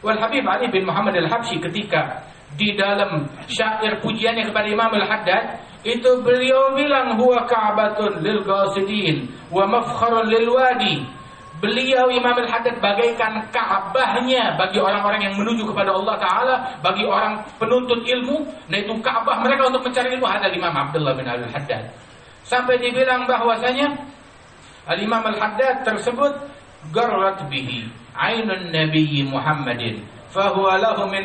Wal 0.04 0.19
Habib 0.19 0.45
Ali 0.45 0.69
bin 0.69 0.85
Muhammad 0.85 1.16
Al-Habsyi 1.16 1.62
ketika 1.62 2.26
di 2.57 2.77
dalam 2.77 3.29
syair 3.49 4.01
pujiannya 4.05 4.49
kepada 4.49 4.67
Imam 4.69 4.93
Al-Haddad 4.93 5.45
itu 5.83 6.11
beliau 6.23 6.79
bilang 6.79 7.19
huwa 7.19 7.43
ka'batun 7.49 8.23
lil 8.23 8.45
ghasidin 8.47 9.27
wa 9.51 9.67
mafkharun 9.67 10.31
lil 10.31 10.47
wadi. 10.53 11.03
Beliau 11.63 12.11
Imam 12.11 12.35
Al-Haddad 12.35 12.83
bagaikan 12.83 13.39
Ka'bahnya 13.55 14.59
bagi 14.59 14.83
orang-orang 14.83 15.31
yang 15.31 15.35
menuju 15.39 15.63
kepada 15.71 15.95
Allah 15.95 16.19
Ta'ala, 16.19 16.55
bagi 16.83 17.07
orang 17.07 17.39
penuntut 17.55 18.03
ilmu, 18.03 18.43
nah 18.67 18.83
itu 18.83 18.91
Ka'bah 18.99 19.39
mereka 19.47 19.71
untuk 19.71 19.87
mencari 19.87 20.11
ilmu. 20.19 20.27
Ada 20.27 20.51
Imam 20.51 20.75
Abdullah 20.75 21.15
bin 21.15 21.23
Al-Haddad. 21.23 21.87
Sampai 22.43 22.83
dibilang 22.83 23.31
bahwasanya 23.31 23.95
Al-Imam 24.91 25.23
Al-Haddad 25.23 25.87
tersebut 25.87 26.35
garrat 26.91 27.39
bihi 27.47 27.87
ainun 28.19 28.75
nabiyyi 28.75 29.23
Muhammadin 29.31 30.03
fahuwa 30.33 30.81
lahu 30.81 31.07
min. 31.12 31.23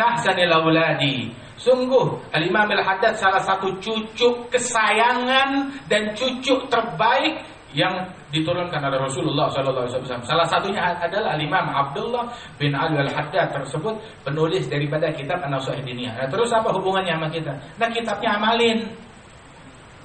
Sungguh 1.57 2.05
Al-Imam 2.37 2.69
Al-Haddad 2.69 3.17
salah 3.17 3.41
satu 3.41 3.73
cucu 3.81 4.29
kesayangan 4.53 5.73
dan 5.89 6.13
cucu 6.13 6.53
terbaik 6.69 7.41
yang 7.73 8.07
diturunkan 8.29 8.79
oleh 8.79 8.99
Rasulullah 9.01 9.49
SAW. 9.49 9.89
Salah 10.23 10.47
satunya 10.47 10.79
adalah 11.01 11.33
Al-Imam 11.33 11.65
Abdullah 11.65 12.29
bin 12.61 12.77
Ali 12.77 13.01
Al-Haddad 13.01 13.57
tersebut 13.57 13.97
penulis 14.21 14.69
daripada 14.69 15.09
kitab 15.11 15.41
An-Nasuh 15.43 15.75
Diniyah. 15.81 16.13
Nah, 16.13 16.27
terus 16.29 16.53
apa 16.53 16.69
hubungannya 16.77 17.17
sama 17.17 17.27
kita? 17.33 17.53
Nah, 17.81 17.89
kitabnya 17.89 18.29
amalin. 18.37 18.79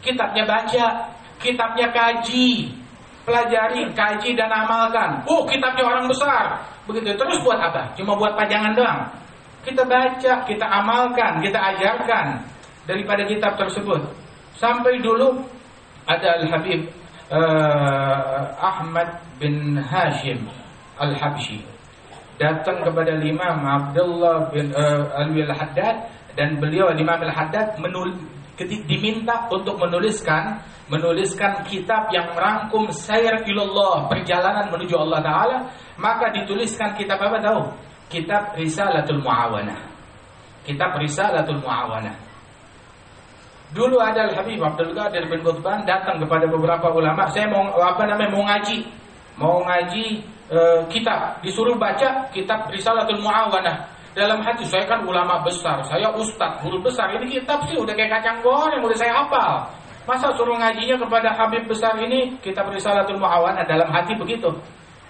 Kitabnya 0.02 0.42
baca, 0.42 0.86
kitabnya 1.38 1.86
kaji, 1.94 2.74
pelajari, 3.22 3.86
kaji 3.94 4.30
dan 4.34 4.50
amalkan. 4.50 5.22
Oh, 5.30 5.46
kitabnya 5.46 5.86
orang 5.86 6.10
besar. 6.10 6.58
Begitu. 6.88 7.14
Terus 7.14 7.38
buat 7.46 7.58
apa? 7.58 7.94
Cuma 7.94 8.18
buat 8.18 8.34
pajangan 8.34 8.74
doang. 8.74 9.00
Kita 9.62 9.86
baca, 9.86 10.32
kita 10.42 10.66
amalkan, 10.66 11.38
kita 11.38 11.58
ajarkan 11.58 12.42
daripada 12.86 13.22
kitab 13.26 13.54
tersebut. 13.54 14.02
Sampai 14.58 14.98
dulu 14.98 15.38
ada 16.10 16.42
Al-Habib 16.42 16.90
uh, 17.30 18.42
Ahmad 18.58 19.22
bin 19.38 19.78
Hashim 19.78 20.50
Al-Habsyi 20.98 21.62
datang 22.42 22.82
kepada 22.82 23.14
Imam 23.22 23.62
Abdullah 23.62 24.50
bin 24.50 24.74
uh, 24.74 25.14
Alwi 25.14 25.46
Al-Haddad 25.46 26.10
dan 26.34 26.58
beliau 26.58 26.90
Imam 26.90 27.22
Al-Haddad 27.22 27.78
menul 27.78 28.18
diminta 28.60 29.48
untuk 29.48 29.80
menuliskan 29.80 30.60
menuliskan 30.92 31.64
kitab 31.64 32.12
yang 32.12 32.36
merangkum 32.36 32.92
sayar 32.92 33.48
ilallah 33.48 34.12
perjalanan 34.12 34.68
menuju 34.68 34.92
Allah 34.98 35.20
Taala. 35.24 35.58
Maka 35.96 36.28
dituliskan 36.36 36.92
kitab 37.00 37.16
apa 37.16 37.40
tahu? 37.40 37.60
Kitab 38.12 38.52
Risalatul 38.60 39.24
Muawanah. 39.24 39.80
Kitab 40.68 41.00
Risalatul 41.00 41.64
Muawanah. 41.64 42.12
Dulu 43.72 43.96
ada 43.96 44.28
Al 44.28 44.36
Habib 44.36 44.60
Abdul 44.60 44.92
Qadir 44.92 45.24
bin 45.32 45.40
Qutban 45.40 45.88
datang 45.88 46.20
kepada 46.20 46.44
beberapa 46.44 46.92
ulama. 46.92 47.24
Saya 47.32 47.48
mau 47.48 47.72
apa 47.80 48.04
namanya 48.04 48.28
mau 48.36 48.44
ngaji. 48.44 48.78
Mau 49.40 49.56
ngaji 49.64 50.04
e, 50.52 50.58
kitab. 50.92 51.40
Disuruh 51.40 51.80
baca 51.80 52.28
kitab 52.36 52.68
Risalatul 52.68 53.24
Muawanah 53.24 53.91
dalam 54.12 54.44
hati 54.44 54.68
saya 54.68 54.84
kan 54.84 55.00
ulama 55.08 55.40
besar, 55.40 55.80
saya 55.88 56.12
ustadz, 56.12 56.60
guru 56.60 56.84
besar. 56.84 57.08
Ini 57.16 57.40
kitab 57.40 57.64
sih 57.68 57.80
udah 57.80 57.96
kayak 57.96 58.20
kacang 58.20 58.44
goreng, 58.44 58.84
udah 58.84 58.96
saya 58.96 59.12
hafal. 59.24 59.64
Masa 60.04 60.34
suruh 60.34 60.58
ngajinya 60.58 60.98
kepada 60.98 61.30
Habib 61.32 61.64
besar 61.70 61.94
ini 62.02 62.34
kitab 62.42 62.68
Risalatul 62.74 63.22
Muawanah 63.22 63.62
dalam 63.64 63.86
hati 63.88 64.18
begitu. 64.18 64.50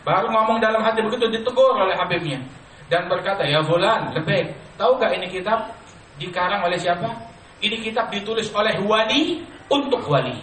Baru 0.04 0.28
ngomong 0.28 0.60
dalam 0.60 0.84
hati 0.84 1.00
begitu 1.00 1.32
ditegur 1.32 1.74
oleh 1.74 1.96
Habibnya 1.96 2.38
dan 2.92 3.08
berkata, 3.08 3.42
"Ya 3.48 3.64
fulan, 3.64 4.12
lebih 4.12 4.52
tahu 4.76 5.00
gak 5.00 5.16
ini 5.16 5.32
kitab 5.32 5.72
dikarang 6.20 6.60
oleh 6.60 6.76
siapa? 6.76 7.08
Ini 7.64 7.80
kitab 7.80 8.12
ditulis 8.12 8.52
oleh 8.52 8.76
wali 8.84 9.40
untuk 9.72 10.04
wali." 10.04 10.36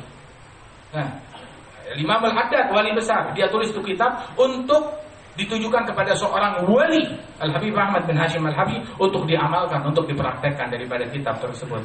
Nah, 0.90 1.08
Imam 1.94 2.18
Al-Haddad 2.26 2.74
wali 2.74 2.90
besar, 2.98 3.30
dia 3.38 3.46
tulis 3.54 3.70
itu 3.70 3.82
kitab 3.86 4.34
untuk 4.34 4.90
ditujukan 5.40 5.88
kepada 5.88 6.12
seorang 6.12 6.68
wali 6.68 7.08
Al-Habib 7.40 7.72
Ahmad 7.72 8.04
bin 8.04 8.20
Hashim 8.20 8.44
Al-Habib 8.44 8.84
untuk 9.00 9.24
diamalkan, 9.24 9.80
untuk 9.88 10.04
dipraktekkan 10.04 10.68
daripada 10.68 11.08
kitab 11.08 11.40
tersebut. 11.40 11.80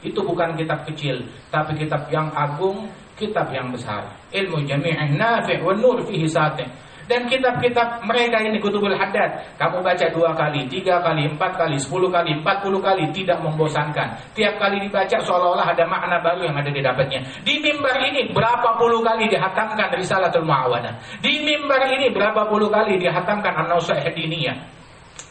Itu 0.00 0.22
bukan 0.22 0.54
kitab 0.54 0.86
kecil, 0.86 1.20
tapi 1.50 1.76
kitab 1.76 2.06
yang 2.08 2.30
agung, 2.32 2.88
kitab 3.18 3.50
yang 3.52 3.68
besar. 3.74 4.06
Ilmu 4.32 4.64
jami'in 4.64 5.18
nafi' 5.18 5.60
wa 5.60 5.74
nur 5.74 6.00
fihi. 6.06 6.24
Dan 7.10 7.26
kitab-kitab 7.26 8.06
mereka 8.06 8.38
ini 8.38 8.62
kutubul 8.62 8.94
haddad 8.94 9.58
Kamu 9.58 9.82
baca 9.82 10.06
dua 10.14 10.30
kali, 10.30 10.70
tiga 10.70 11.02
kali, 11.02 11.26
empat 11.26 11.58
kali, 11.58 11.74
sepuluh 11.74 12.06
kali, 12.06 12.38
empat 12.38 12.62
puluh 12.62 12.78
kali 12.78 13.10
Tidak 13.10 13.42
membosankan. 13.42 14.30
Tiap 14.38 14.54
kali 14.62 14.78
dibaca 14.86 15.18
seolah-olah 15.18 15.74
ada 15.74 15.82
makna 15.90 16.22
baru 16.22 16.46
yang 16.46 16.54
ada 16.54 16.70
di 16.70 16.78
dapatnya. 16.78 17.18
Di 17.42 17.58
mimbar 17.58 17.98
ini 18.06 18.30
berapa 18.30 18.78
puluh 18.78 19.02
kali 19.02 19.26
dihatamkan 19.26 19.90
Risalatul 19.98 20.46
Mu'awanah 20.46 21.18
Di 21.18 21.42
mimbar 21.42 21.90
ini 21.90 22.14
berapa 22.14 22.46
puluh 22.46 22.70
kali 22.70 22.94
dihatamkan 23.02 23.66
An-Nausah 23.66 24.06
Diniyah 24.06 24.54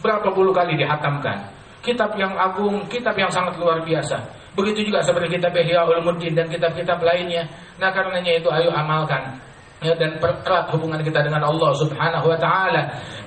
Berapa 0.04 0.36
puluh 0.36 0.52
kali 0.52 0.76
dihatamkan? 0.76 1.48
Kitab 1.80 2.12
yang 2.20 2.36
agung, 2.36 2.84
kitab 2.92 3.15
yang 3.15 3.32
sangat 3.32 3.56
luar 3.56 3.80
biasa. 3.88 4.20
Begitu 4.52 4.92
juga 4.92 5.00
seperti 5.00 5.39
kitab 5.39 5.56
Ihya 5.56 5.88
Ulumuddin 5.88 6.36
dan 6.36 6.52
kitab-kitab 6.52 7.00
lainnya. 7.00 7.48
Nah 7.80 7.96
karenanya 7.96 8.36
itu 8.36 8.52
ayo 8.52 8.68
amalkan 8.76 9.39
ya, 9.80 9.94
dan 9.96 10.20
pererat 10.20 10.68
hubungan 10.76 11.00
kita 11.00 11.24
dengan 11.24 11.44
Allah 11.48 11.72
Subhanahu 11.76 12.26
wa 12.28 12.38
taala. 12.39 12.82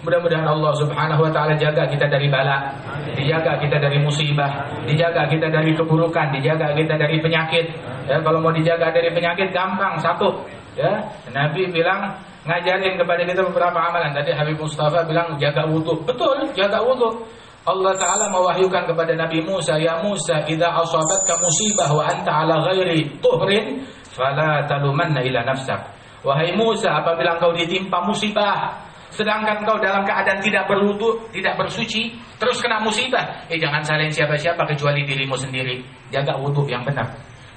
Mudah-mudahan 0.05 0.45
Allah 0.45 0.73
Subhanahu 0.77 1.29
wa 1.29 1.33
taala 1.33 1.57
jaga 1.57 1.89
kita 1.89 2.07
dari 2.09 2.29
bala, 2.29 2.73
dijaga 3.17 3.57
kita 3.61 3.77
dari 3.81 3.99
musibah, 4.01 4.69
dijaga 4.85 5.29
kita 5.29 5.49
dari 5.49 5.73
keburukan, 5.73 6.33
dijaga 6.37 6.77
kita 6.77 6.95
dari 6.97 7.17
penyakit. 7.21 7.67
Ya, 8.09 8.21
kalau 8.21 8.39
mau 8.41 8.53
dijaga 8.53 8.93
dari 8.93 9.09
penyakit 9.13 9.53
gampang 9.53 9.97
satu. 10.01 10.45
Ya, 10.73 11.05
Nabi 11.29 11.69
bilang 11.69 12.17
ngajarin 12.49 12.97
kepada 12.97 13.23
kita 13.29 13.41
beberapa 13.45 13.77
amalan. 13.77 14.13
Tadi 14.17 14.33
Habib 14.33 14.57
Mustafa 14.57 15.05
bilang 15.05 15.37
jaga 15.37 15.69
wudhu. 15.69 16.01
Betul, 16.05 16.49
jaga 16.57 16.81
wudhu. 16.81 17.21
Allah 17.63 17.95
Ta'ala 17.95 18.27
mewahyukan 18.27 18.91
kepada 18.91 19.15
Nabi 19.15 19.39
Musa 19.47 19.79
Ya 19.79 20.03
Musa, 20.03 20.43
idha 20.51 20.75
asabatka 20.83 21.39
musibah 21.39 21.95
wa 21.95 22.03
anta 22.11 22.43
ala 22.43 22.59
ghairi 22.67 23.07
tuhrin 23.23 23.87
Fala 24.11 24.67
talumanna 24.67 25.23
ila 25.23 25.47
nafsak 25.47 26.02
Wahai 26.23 26.55
Musa, 26.55 27.03
apabila 27.03 27.35
engkau 27.35 27.51
ditimpa 27.51 27.99
musibah, 28.07 28.79
sedangkan 29.11 29.67
engkau 29.67 29.75
dalam 29.83 30.07
keadaan 30.07 30.39
tidak 30.39 30.71
berwudu, 30.71 31.19
tidak 31.35 31.59
bersuci, 31.59 32.15
terus 32.39 32.63
kena 32.63 32.79
musibah, 32.79 33.43
eh 33.51 33.59
jangan 33.59 33.83
salin 33.83 34.07
siapa-siapa 34.07 34.63
kecuali 34.71 35.03
dirimu 35.03 35.35
sendiri. 35.35 35.83
Jaga 36.15 36.39
wudhu 36.39 36.63
yang 36.71 36.87
benar. 36.87 37.11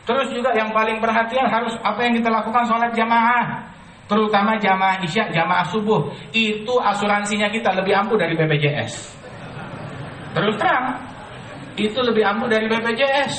Terus 0.06 0.34
juga 0.34 0.54
yang 0.58 0.74
paling 0.74 0.98
perhatian 0.98 1.46
harus 1.46 1.78
apa 1.82 2.10
yang 2.10 2.18
kita 2.18 2.30
lakukan 2.30 2.66
sholat 2.66 2.90
jamaah. 2.94 3.70
Terutama 4.06 4.58
jamaah 4.62 5.02
isya, 5.02 5.34
jamaah 5.34 5.66
subuh. 5.70 6.14
Itu 6.30 6.78
asuransinya 6.78 7.50
kita 7.50 7.74
lebih 7.74 7.94
ampuh 8.06 8.18
dari 8.18 8.38
BPJS. 8.38 8.94
Terus 10.38 10.56
terang, 10.62 11.02
itu 11.74 11.98
lebih 12.06 12.22
ampuh 12.22 12.46
dari 12.46 12.70
BPJS. 12.70 13.34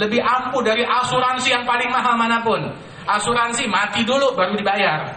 Lebih 0.00 0.20
ampuh 0.24 0.64
dari 0.64 0.80
asuransi 0.84 1.52
yang 1.52 1.64
paling 1.68 1.92
mahal 1.92 2.16
mana 2.16 2.40
pun 2.40 2.87
asuransi 3.08 3.64
mati 3.64 4.04
dulu 4.04 4.36
baru 4.36 4.52
dibayar. 4.54 5.08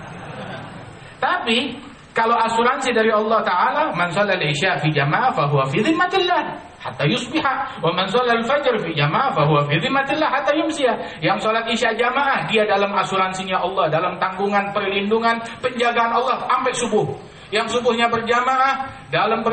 Tapi 1.20 1.92
Kalau 2.12 2.36
asuransi 2.36 2.92
dari 2.92 3.08
Allah 3.08 3.40
Ta'ala, 3.40 3.96
man 3.96 4.12
salal 4.12 4.44
isya 4.44 4.76
fi 4.84 4.92
jama'ah 4.92 5.32
fahuwa 5.32 5.64
fi 5.72 5.80
dhimmatillah 5.80 6.44
hatta 6.84 7.08
yusbiha. 7.08 7.80
Wa 7.80 7.88
man 7.96 8.12
fajr 8.12 8.76
fi 8.84 8.92
jama'ah 8.92 9.32
fahuwa 9.32 9.64
fi 9.64 9.80
dhimmatillah 9.80 10.28
hatta 10.28 10.52
yumsiya. 10.52 11.24
Yang 11.24 11.48
salat 11.48 11.72
isya 11.72 11.96
jamaah, 11.96 12.52
dia 12.52 12.68
dalam 12.68 12.92
asuransinya 12.92 13.64
Allah, 13.64 13.88
dalam 13.88 14.20
tanggungan 14.20 14.76
perlindungan, 14.76 15.40
penjagaan 15.64 16.12
Allah 16.12 16.44
sampai 16.52 16.74
subuh. 16.76 17.08
Yang 17.48 17.80
subuhnya 17.80 18.12
berjamaah 18.12 19.08
dalam 19.08 19.44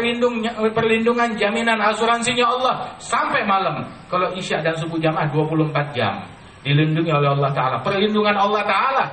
perlindungan 0.75 1.39
jaminan 1.39 1.79
asuransinya 1.79 2.47
Allah 2.59 2.75
sampai 2.99 3.47
malam. 3.47 3.87
Kalau 4.11 4.35
isya 4.35 4.67
dan 4.67 4.75
subuh 4.75 4.99
jamaah 4.99 5.31
24 5.31 5.95
jam 5.95 6.27
dilindungi 6.69 7.09
oleh 7.09 7.29
Allah 7.33 7.51
Taala. 7.57 7.77
Perlindungan 7.81 8.37
Allah 8.37 8.63
Taala 8.69 9.05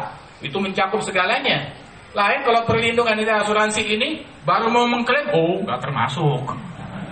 itu 0.43 0.57
mencakup 0.59 0.99
segalanya. 0.99 1.71
Lain 2.15 2.39
kalau 2.43 2.63
perlindungan 2.67 3.15
ini 3.15 3.31
asuransi 3.31 3.83
ini 3.83 4.09
baru 4.43 4.71
mau 4.71 4.87
mengklaim, 4.87 5.31
oh 5.35 5.63
nggak 5.63 5.79
termasuk. 5.83 6.43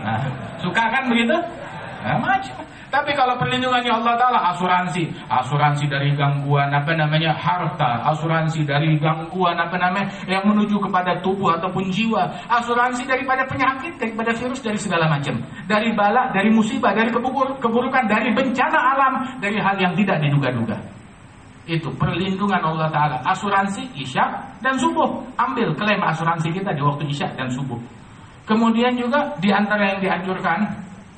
Nah, 0.03 0.19
suka 0.60 0.84
kan 0.91 1.08
begitu? 1.08 1.36
Nah, 2.04 2.20
macam. 2.20 2.60
Tapi 2.92 3.16
kalau 3.16 3.39
perlindungannya 3.39 3.89
Allah 3.89 4.20
Ta'ala 4.20 4.39
asuransi. 4.54 5.08
Asuransi 5.32 5.88
dari 5.88 6.12
gangguan 6.13 6.68
apa 6.70 6.92
namanya 6.94 7.32
harta. 7.32 8.04
Asuransi 8.12 8.68
dari 8.68 9.00
gangguan 9.00 9.56
apa 9.56 9.80
namanya 9.80 10.12
Yang 10.28 10.44
menuju 10.52 10.76
kepada 10.84 11.18
tubuh 11.24 11.56
ataupun 11.56 11.89
jiwa. 11.89 12.28
Asuransi 12.52 13.08
daripada 13.08 13.48
penyakit 13.48 13.96
Daripada 13.96 14.36
virus 14.36 14.60
dari 14.60 14.78
segala 14.78 15.08
macam. 15.08 15.39
Dari 15.66 15.96
bala, 15.96 16.30
dari 16.36 16.52
musibah, 16.52 16.92
dari 16.92 17.10
keburukan 17.58 18.04
Dari 18.06 18.30
bencana 18.36 18.80
alam 18.94 19.13
Dari 19.39 19.58
hal 19.58 19.80
yang 19.80 19.96
tidak 19.96 20.20
diduga-duga. 20.20 20.78
Itu 21.63 21.96
perlindungan 21.96 22.60
Allah 22.60 22.92
Ta'ala. 22.92 23.18
Asuransi 23.24 23.96
Isya 23.96 24.60
dan 24.60 24.76
subuh. 24.76 25.24
Ambil 25.39 25.72
klaim 25.80 26.04
asuransi 26.04 26.52
kita 26.52 26.76
di 26.76 26.84
waktu 26.84 27.08
Isya 27.08 27.39
dan 27.39 27.48
subuh. 27.48 27.80
Kemudian 28.44 29.00
juga 29.00 29.32
di 29.39 29.48
antara 29.56 29.96
yang 29.96 30.00
dianjurkan 30.04 30.68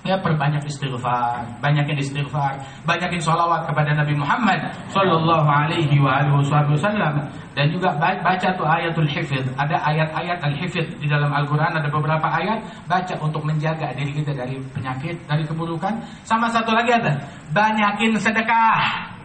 Ya 0.05 0.21
perbanyak 0.21 0.61
istighfar 0.69 1.41
Banyakin 1.65 1.97
istighfar 1.97 2.61
Banyakin 2.85 3.17
sholawat 3.17 3.65
kepada 3.65 3.97
Nabi 3.97 4.13
Muhammad 4.13 4.69
Sallallahu 4.93 5.49
alaihi 5.49 5.97
wasallam. 5.97 7.25
Dan 7.57 7.73
juga 7.73 7.89
baca 7.97 8.49
tuh 8.53 8.67
ayatul 8.69 9.09
hifid 9.09 9.49
Ada 9.57 9.81
ayat-ayat 9.81 10.45
al-hifid 10.45 11.01
Di 11.01 11.09
dalam 11.09 11.33
Al-Quran 11.33 11.73
ada 11.73 11.89
beberapa 11.89 12.29
ayat. 12.29 12.61
Baca 12.85 13.17
untuk 13.17 13.41
menjaga 13.41 13.97
diri 13.97 14.13
kita 14.13 14.37
dari 14.37 14.61
penyakit 14.77 15.17
Dari 15.25 15.41
keburukan. 15.41 15.97
Sama 16.21 16.53
satu 16.53 16.69
lagi 16.69 16.93
ada 16.93 17.17
Banyakin 17.49 18.13
sedekah. 18.21 19.15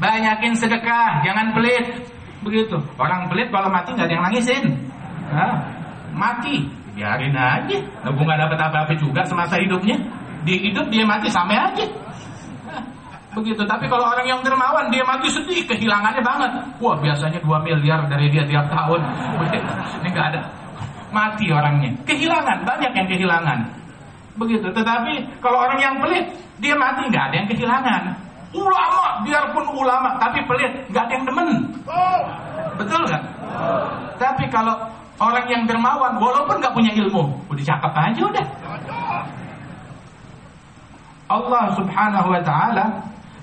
Banyakin 0.00 0.56
sedekah, 0.56 1.20
jangan 1.20 1.52
pelit. 1.52 1.86
Begitu. 2.40 2.80
Orang 2.96 3.28
pelit 3.28 3.52
kalau 3.52 3.68
mati 3.68 3.92
nggak 3.92 4.08
ada 4.08 4.14
yang 4.16 4.24
nangisin. 4.24 4.64
Nah, 5.28 5.54
mati, 6.16 6.64
biarin 7.00 7.32
aja. 7.32 7.78
Nunggu 8.04 8.20
nggak 8.28 8.40
dapat 8.44 8.58
apa-apa 8.60 8.92
juga 9.00 9.24
semasa 9.24 9.56
hidupnya. 9.56 9.96
Di 10.44 10.60
hidup 10.60 10.92
dia 10.92 11.08
mati 11.08 11.32
sama 11.32 11.56
aja. 11.56 11.88
Begitu. 13.36 13.64
Tapi 13.64 13.88
kalau 13.88 14.04
orang 14.12 14.28
yang 14.28 14.40
dermawan 14.44 14.92
dia 14.92 15.00
mati 15.08 15.32
sedih, 15.32 15.64
kehilangannya 15.64 16.20
banget. 16.20 16.50
Wah 16.76 17.00
biasanya 17.00 17.40
2 17.40 17.48
miliar 17.64 18.04
dari 18.12 18.28
dia 18.28 18.44
tiap 18.44 18.68
tahun. 18.68 19.00
Ini 20.04 20.08
nggak 20.12 20.26
ada. 20.36 20.40
Mati 21.10 21.48
orangnya. 21.48 21.90
Kehilangan, 22.04 22.68
banyak 22.68 22.92
yang 22.92 23.08
kehilangan. 23.08 23.58
Begitu. 24.36 24.68
Tetapi 24.70 25.40
kalau 25.40 25.58
orang 25.64 25.80
yang 25.80 25.96
pelit, 26.04 26.28
dia 26.60 26.76
mati 26.76 27.08
nggak 27.08 27.24
ada 27.32 27.34
yang 27.34 27.48
kehilangan. 27.48 28.02
Ulama, 28.50 29.22
biarpun 29.26 29.66
ulama, 29.78 30.18
tapi 30.18 30.42
pelit, 30.46 30.70
nggak 30.90 31.02
ada 31.06 31.12
yang 31.14 31.24
demen. 31.26 31.48
Betul 32.78 33.00
nggak? 33.08 33.22
Tapi 34.18 34.44
kalau 34.50 34.74
orang 35.20 35.46
yang 35.46 35.62
dermawan, 35.68 36.16
walaupun 36.16 36.58
nggak 36.58 36.72
punya 36.72 36.92
ilmu, 36.96 37.28
udah 37.52 37.64
cakep 37.64 37.92
aja 37.92 38.22
udah. 38.24 38.46
Allah 41.30 41.64
Subhanahu 41.78 42.28
Wa 42.34 42.42
Taala 42.42 42.84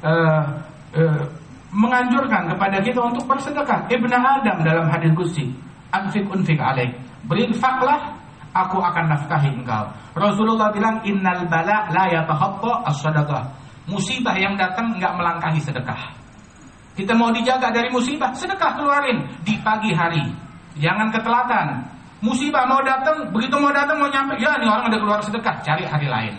uh, 0.03 0.43
uh, 0.97 1.21
menganjurkan 1.71 2.51
kepada 2.51 2.83
kita 2.83 2.99
untuk 2.99 3.23
bersedekah. 3.29 3.87
Ibn 3.87 4.11
Adam 4.11 4.57
dalam 4.65 4.91
hadis 4.91 5.13
kursi, 5.15 5.47
anfik 5.95 6.27
unfik 6.27 6.59
alaih, 6.59 6.91
berinfaklah, 7.29 8.11
aku 8.51 8.81
akan 8.81 9.15
nafkahi 9.15 9.55
engkau. 9.55 9.87
Rasulullah 10.17 10.73
bilang, 10.73 10.99
innal 11.07 11.47
bala 11.47 11.87
la 11.93 12.05
yatahabba 12.11 12.83
as-sadaqah 12.91 13.67
Musibah 13.87 14.35
yang 14.35 14.59
datang 14.59 14.99
nggak 14.99 15.15
melangkahi 15.15 15.63
sedekah. 15.63 16.11
Kita 16.91 17.15
mau 17.15 17.31
dijaga 17.31 17.71
dari 17.71 17.87
musibah, 17.87 18.35
sedekah 18.35 18.75
keluarin 18.75 19.23
di 19.47 19.55
pagi 19.63 19.95
hari. 19.95 20.27
Jangan 20.77 21.09
ketelatan. 21.13 21.67
Musibah 22.17 22.65
mau 22.65 22.81
datang, 22.81 23.29
begitu 23.29 23.53
mau 23.61 23.69
datang 23.69 24.01
mau 24.01 24.09
nyampe, 24.09 24.41
ya 24.41 24.57
ini 24.57 24.65
orang 24.65 24.89
udah 24.89 24.99
keluar 25.05 25.19
sedekah, 25.21 25.53
cari 25.61 25.85
hari 25.85 26.09
lain. 26.09 26.33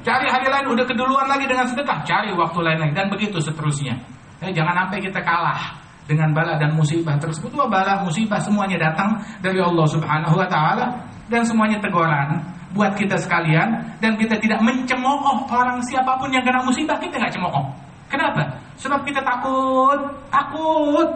Cari 0.00 0.24
hari 0.24 0.48
lain 0.48 0.72
udah 0.72 0.88
keduluan 0.88 1.28
lagi 1.28 1.44
dengan 1.44 1.68
sedekah, 1.68 2.00
cari 2.08 2.32
waktu 2.32 2.58
lain 2.64 2.78
lagi 2.80 2.94
dan 2.96 3.12
begitu 3.12 3.36
seterusnya. 3.44 3.92
Eh, 4.40 4.48
jangan 4.56 4.88
sampai 4.88 5.04
kita 5.04 5.20
kalah 5.20 5.76
dengan 6.08 6.32
bala 6.32 6.56
dan 6.56 6.72
musibah 6.72 7.20
tersebut. 7.20 7.52
Wah 7.52 7.68
bala 7.68 8.00
musibah 8.00 8.40
semuanya 8.40 8.80
datang 8.80 9.20
dari 9.44 9.60
Allah 9.60 9.84
Subhanahu 9.84 10.32
wa 10.32 10.48
taala 10.48 10.96
dan 11.28 11.44
semuanya 11.44 11.76
teguran 11.84 12.40
buat 12.72 12.96
kita 12.96 13.20
sekalian 13.20 14.00
dan 14.00 14.16
kita 14.16 14.40
tidak 14.40 14.64
mencemooh 14.64 15.44
orang 15.52 15.78
siapa 15.84 16.16
pun 16.16 16.32
yang 16.32 16.40
kena 16.40 16.64
musibah 16.64 16.96
kita 16.96 17.20
nggak 17.20 17.36
cemooh. 17.36 17.68
Kenapa? 18.08 18.42
Sebab 18.80 19.06
kita 19.06 19.22
takut, 19.22 20.00
takut. 20.32 21.08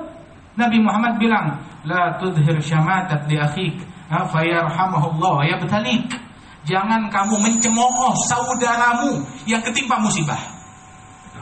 Nabi 0.55 0.79
Muhammad 0.79 1.19
bilang, 1.19 1.59
la 1.85 2.17
tudhir 2.21 2.57
syamatat 2.61 3.29
li 3.29 3.37
akhik, 3.37 3.77
fayarhamahullah 4.09 5.33
wa 5.41 5.45
yabtalik. 5.45 6.09
Jangan 6.65 7.13
kamu 7.13 7.45
mencemooh 7.45 8.17
saudaramu 8.25 9.21
yang 9.45 9.61
ketimpa 9.61 10.01
musibah. 10.01 10.41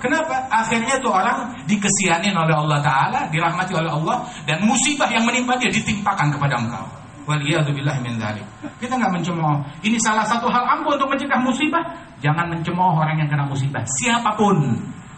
Kenapa? 0.02 0.50
Akhirnya 0.50 0.98
tuh 0.98 1.14
orang 1.14 1.62
dikesianin 1.70 2.34
oleh 2.34 2.58
Allah 2.58 2.82
Ta'ala, 2.82 3.30
dirahmati 3.30 3.70
oleh 3.70 3.86
Allah, 3.86 4.26
dan 4.50 4.58
musibah 4.66 5.06
yang 5.06 5.22
menimpa 5.22 5.54
dia 5.62 5.70
ditimpakan 5.70 6.34
kepada 6.34 6.58
engkau. 6.58 6.82
Waliyadzubillah 7.22 8.02
min 8.02 8.18
dzalik. 8.18 8.42
Kita 8.82 8.98
nggak 8.98 9.14
mencemooh. 9.14 9.62
Ini 9.86 9.94
salah 10.02 10.26
satu 10.26 10.50
hal 10.50 10.66
ampuh 10.66 10.98
untuk 10.98 11.06
mencegah 11.06 11.38
musibah. 11.38 11.86
Jangan 12.18 12.50
mencemooh 12.50 12.98
orang 12.98 13.22
yang 13.22 13.30
kena 13.30 13.46
musibah. 13.46 13.86
Siapa 13.86 14.34
pun 14.34 14.58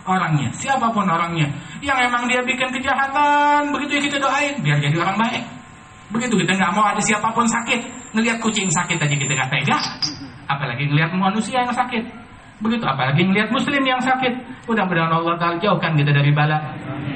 orangnya, 0.05 0.49
siapa 0.57 0.89
pun 0.93 1.05
orangnya. 1.09 1.49
Yang 1.81 1.99
emang 2.09 2.25
dia 2.29 2.41
bikin 2.45 2.69
kejahatan, 2.73 3.73
begitu 3.73 3.99
ya 3.99 4.03
kita 4.09 4.17
doain 4.21 4.55
biar 4.65 4.79
jadi 4.81 4.97
orang 5.01 5.17
baik. 5.21 5.45
Begitu 6.15 6.35
kita 6.47 6.53
nggak 6.55 6.73
mau 6.73 6.85
ada 6.87 7.03
siapa 7.03 7.29
pun 7.35 7.45
sakit. 7.45 8.15
Ngelihat 8.15 8.39
kucing 8.39 8.71
sakit 8.71 8.97
aja 9.01 9.15
kita 9.17 9.33
nggak 9.35 9.51
tega. 9.51 9.77
Apalagi 10.47 10.87
ngelihat 10.87 11.11
manusia 11.17 11.65
yang 11.65 11.75
sakit. 11.75 12.24
Begitu 12.65 12.85
apalagi 12.89 13.21
ngelihat 13.29 13.53
muslim 13.53 13.85
yang 13.85 14.01
sakit. 14.01 14.33
Mudah-mudahan 14.65 15.13
Allah 15.13 15.37
Ta'ala 15.37 15.61
jauhkan 15.61 15.93
kita 16.01 16.17
dari 16.17 16.33
bala 16.33 16.57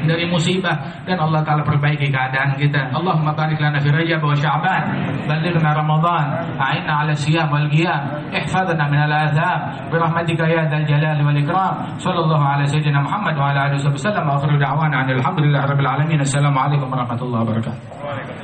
dari 0.05 0.25
musibah 0.29 1.03
dan 1.09 1.19
Allah 1.19 1.43
taala 1.43 1.65
perbaiki 1.65 2.13
keadaan 2.13 2.55
kita. 2.55 2.93
Allahumma 2.95 3.35
barik 3.35 3.59
lana 3.59 3.81
fi 3.81 3.91
Rajab 3.91 4.23
wa 4.23 4.37
Sya'ban, 4.37 4.83
ballighna 5.27 5.71
Ramadan, 5.75 6.27
a'inna 6.61 6.93
'ala 7.03 7.13
siyam 7.17 7.49
wal 7.51 7.67
qiyam, 7.73 8.31
ihfazna 8.31 8.85
min 8.87 9.01
al-atham 9.09 9.59
bi 9.91 9.97
rahmatika 9.99 10.45
ya 10.47 10.69
dzal 10.69 10.85
jalali 10.87 11.23
wal 11.25 11.39
ikram. 11.41 11.75
Sallallahu 11.99 12.45
ala 12.45 12.63
sayyidina 12.69 13.01
Muhammad 13.03 13.35
wa 13.35 13.51
ala 13.51 13.73
alihi 13.73 13.83
wasallam 13.83 14.25
wa 14.29 14.37
akhiru 14.39 14.57
da'wana 14.61 15.09
alhamdulillahi 15.09 15.67
rabbil 15.67 15.91
alamin. 15.91 16.19
Assalamualaikum 16.23 16.87
warahmatullahi 16.93 17.43
wabarakatuh. 17.43 18.39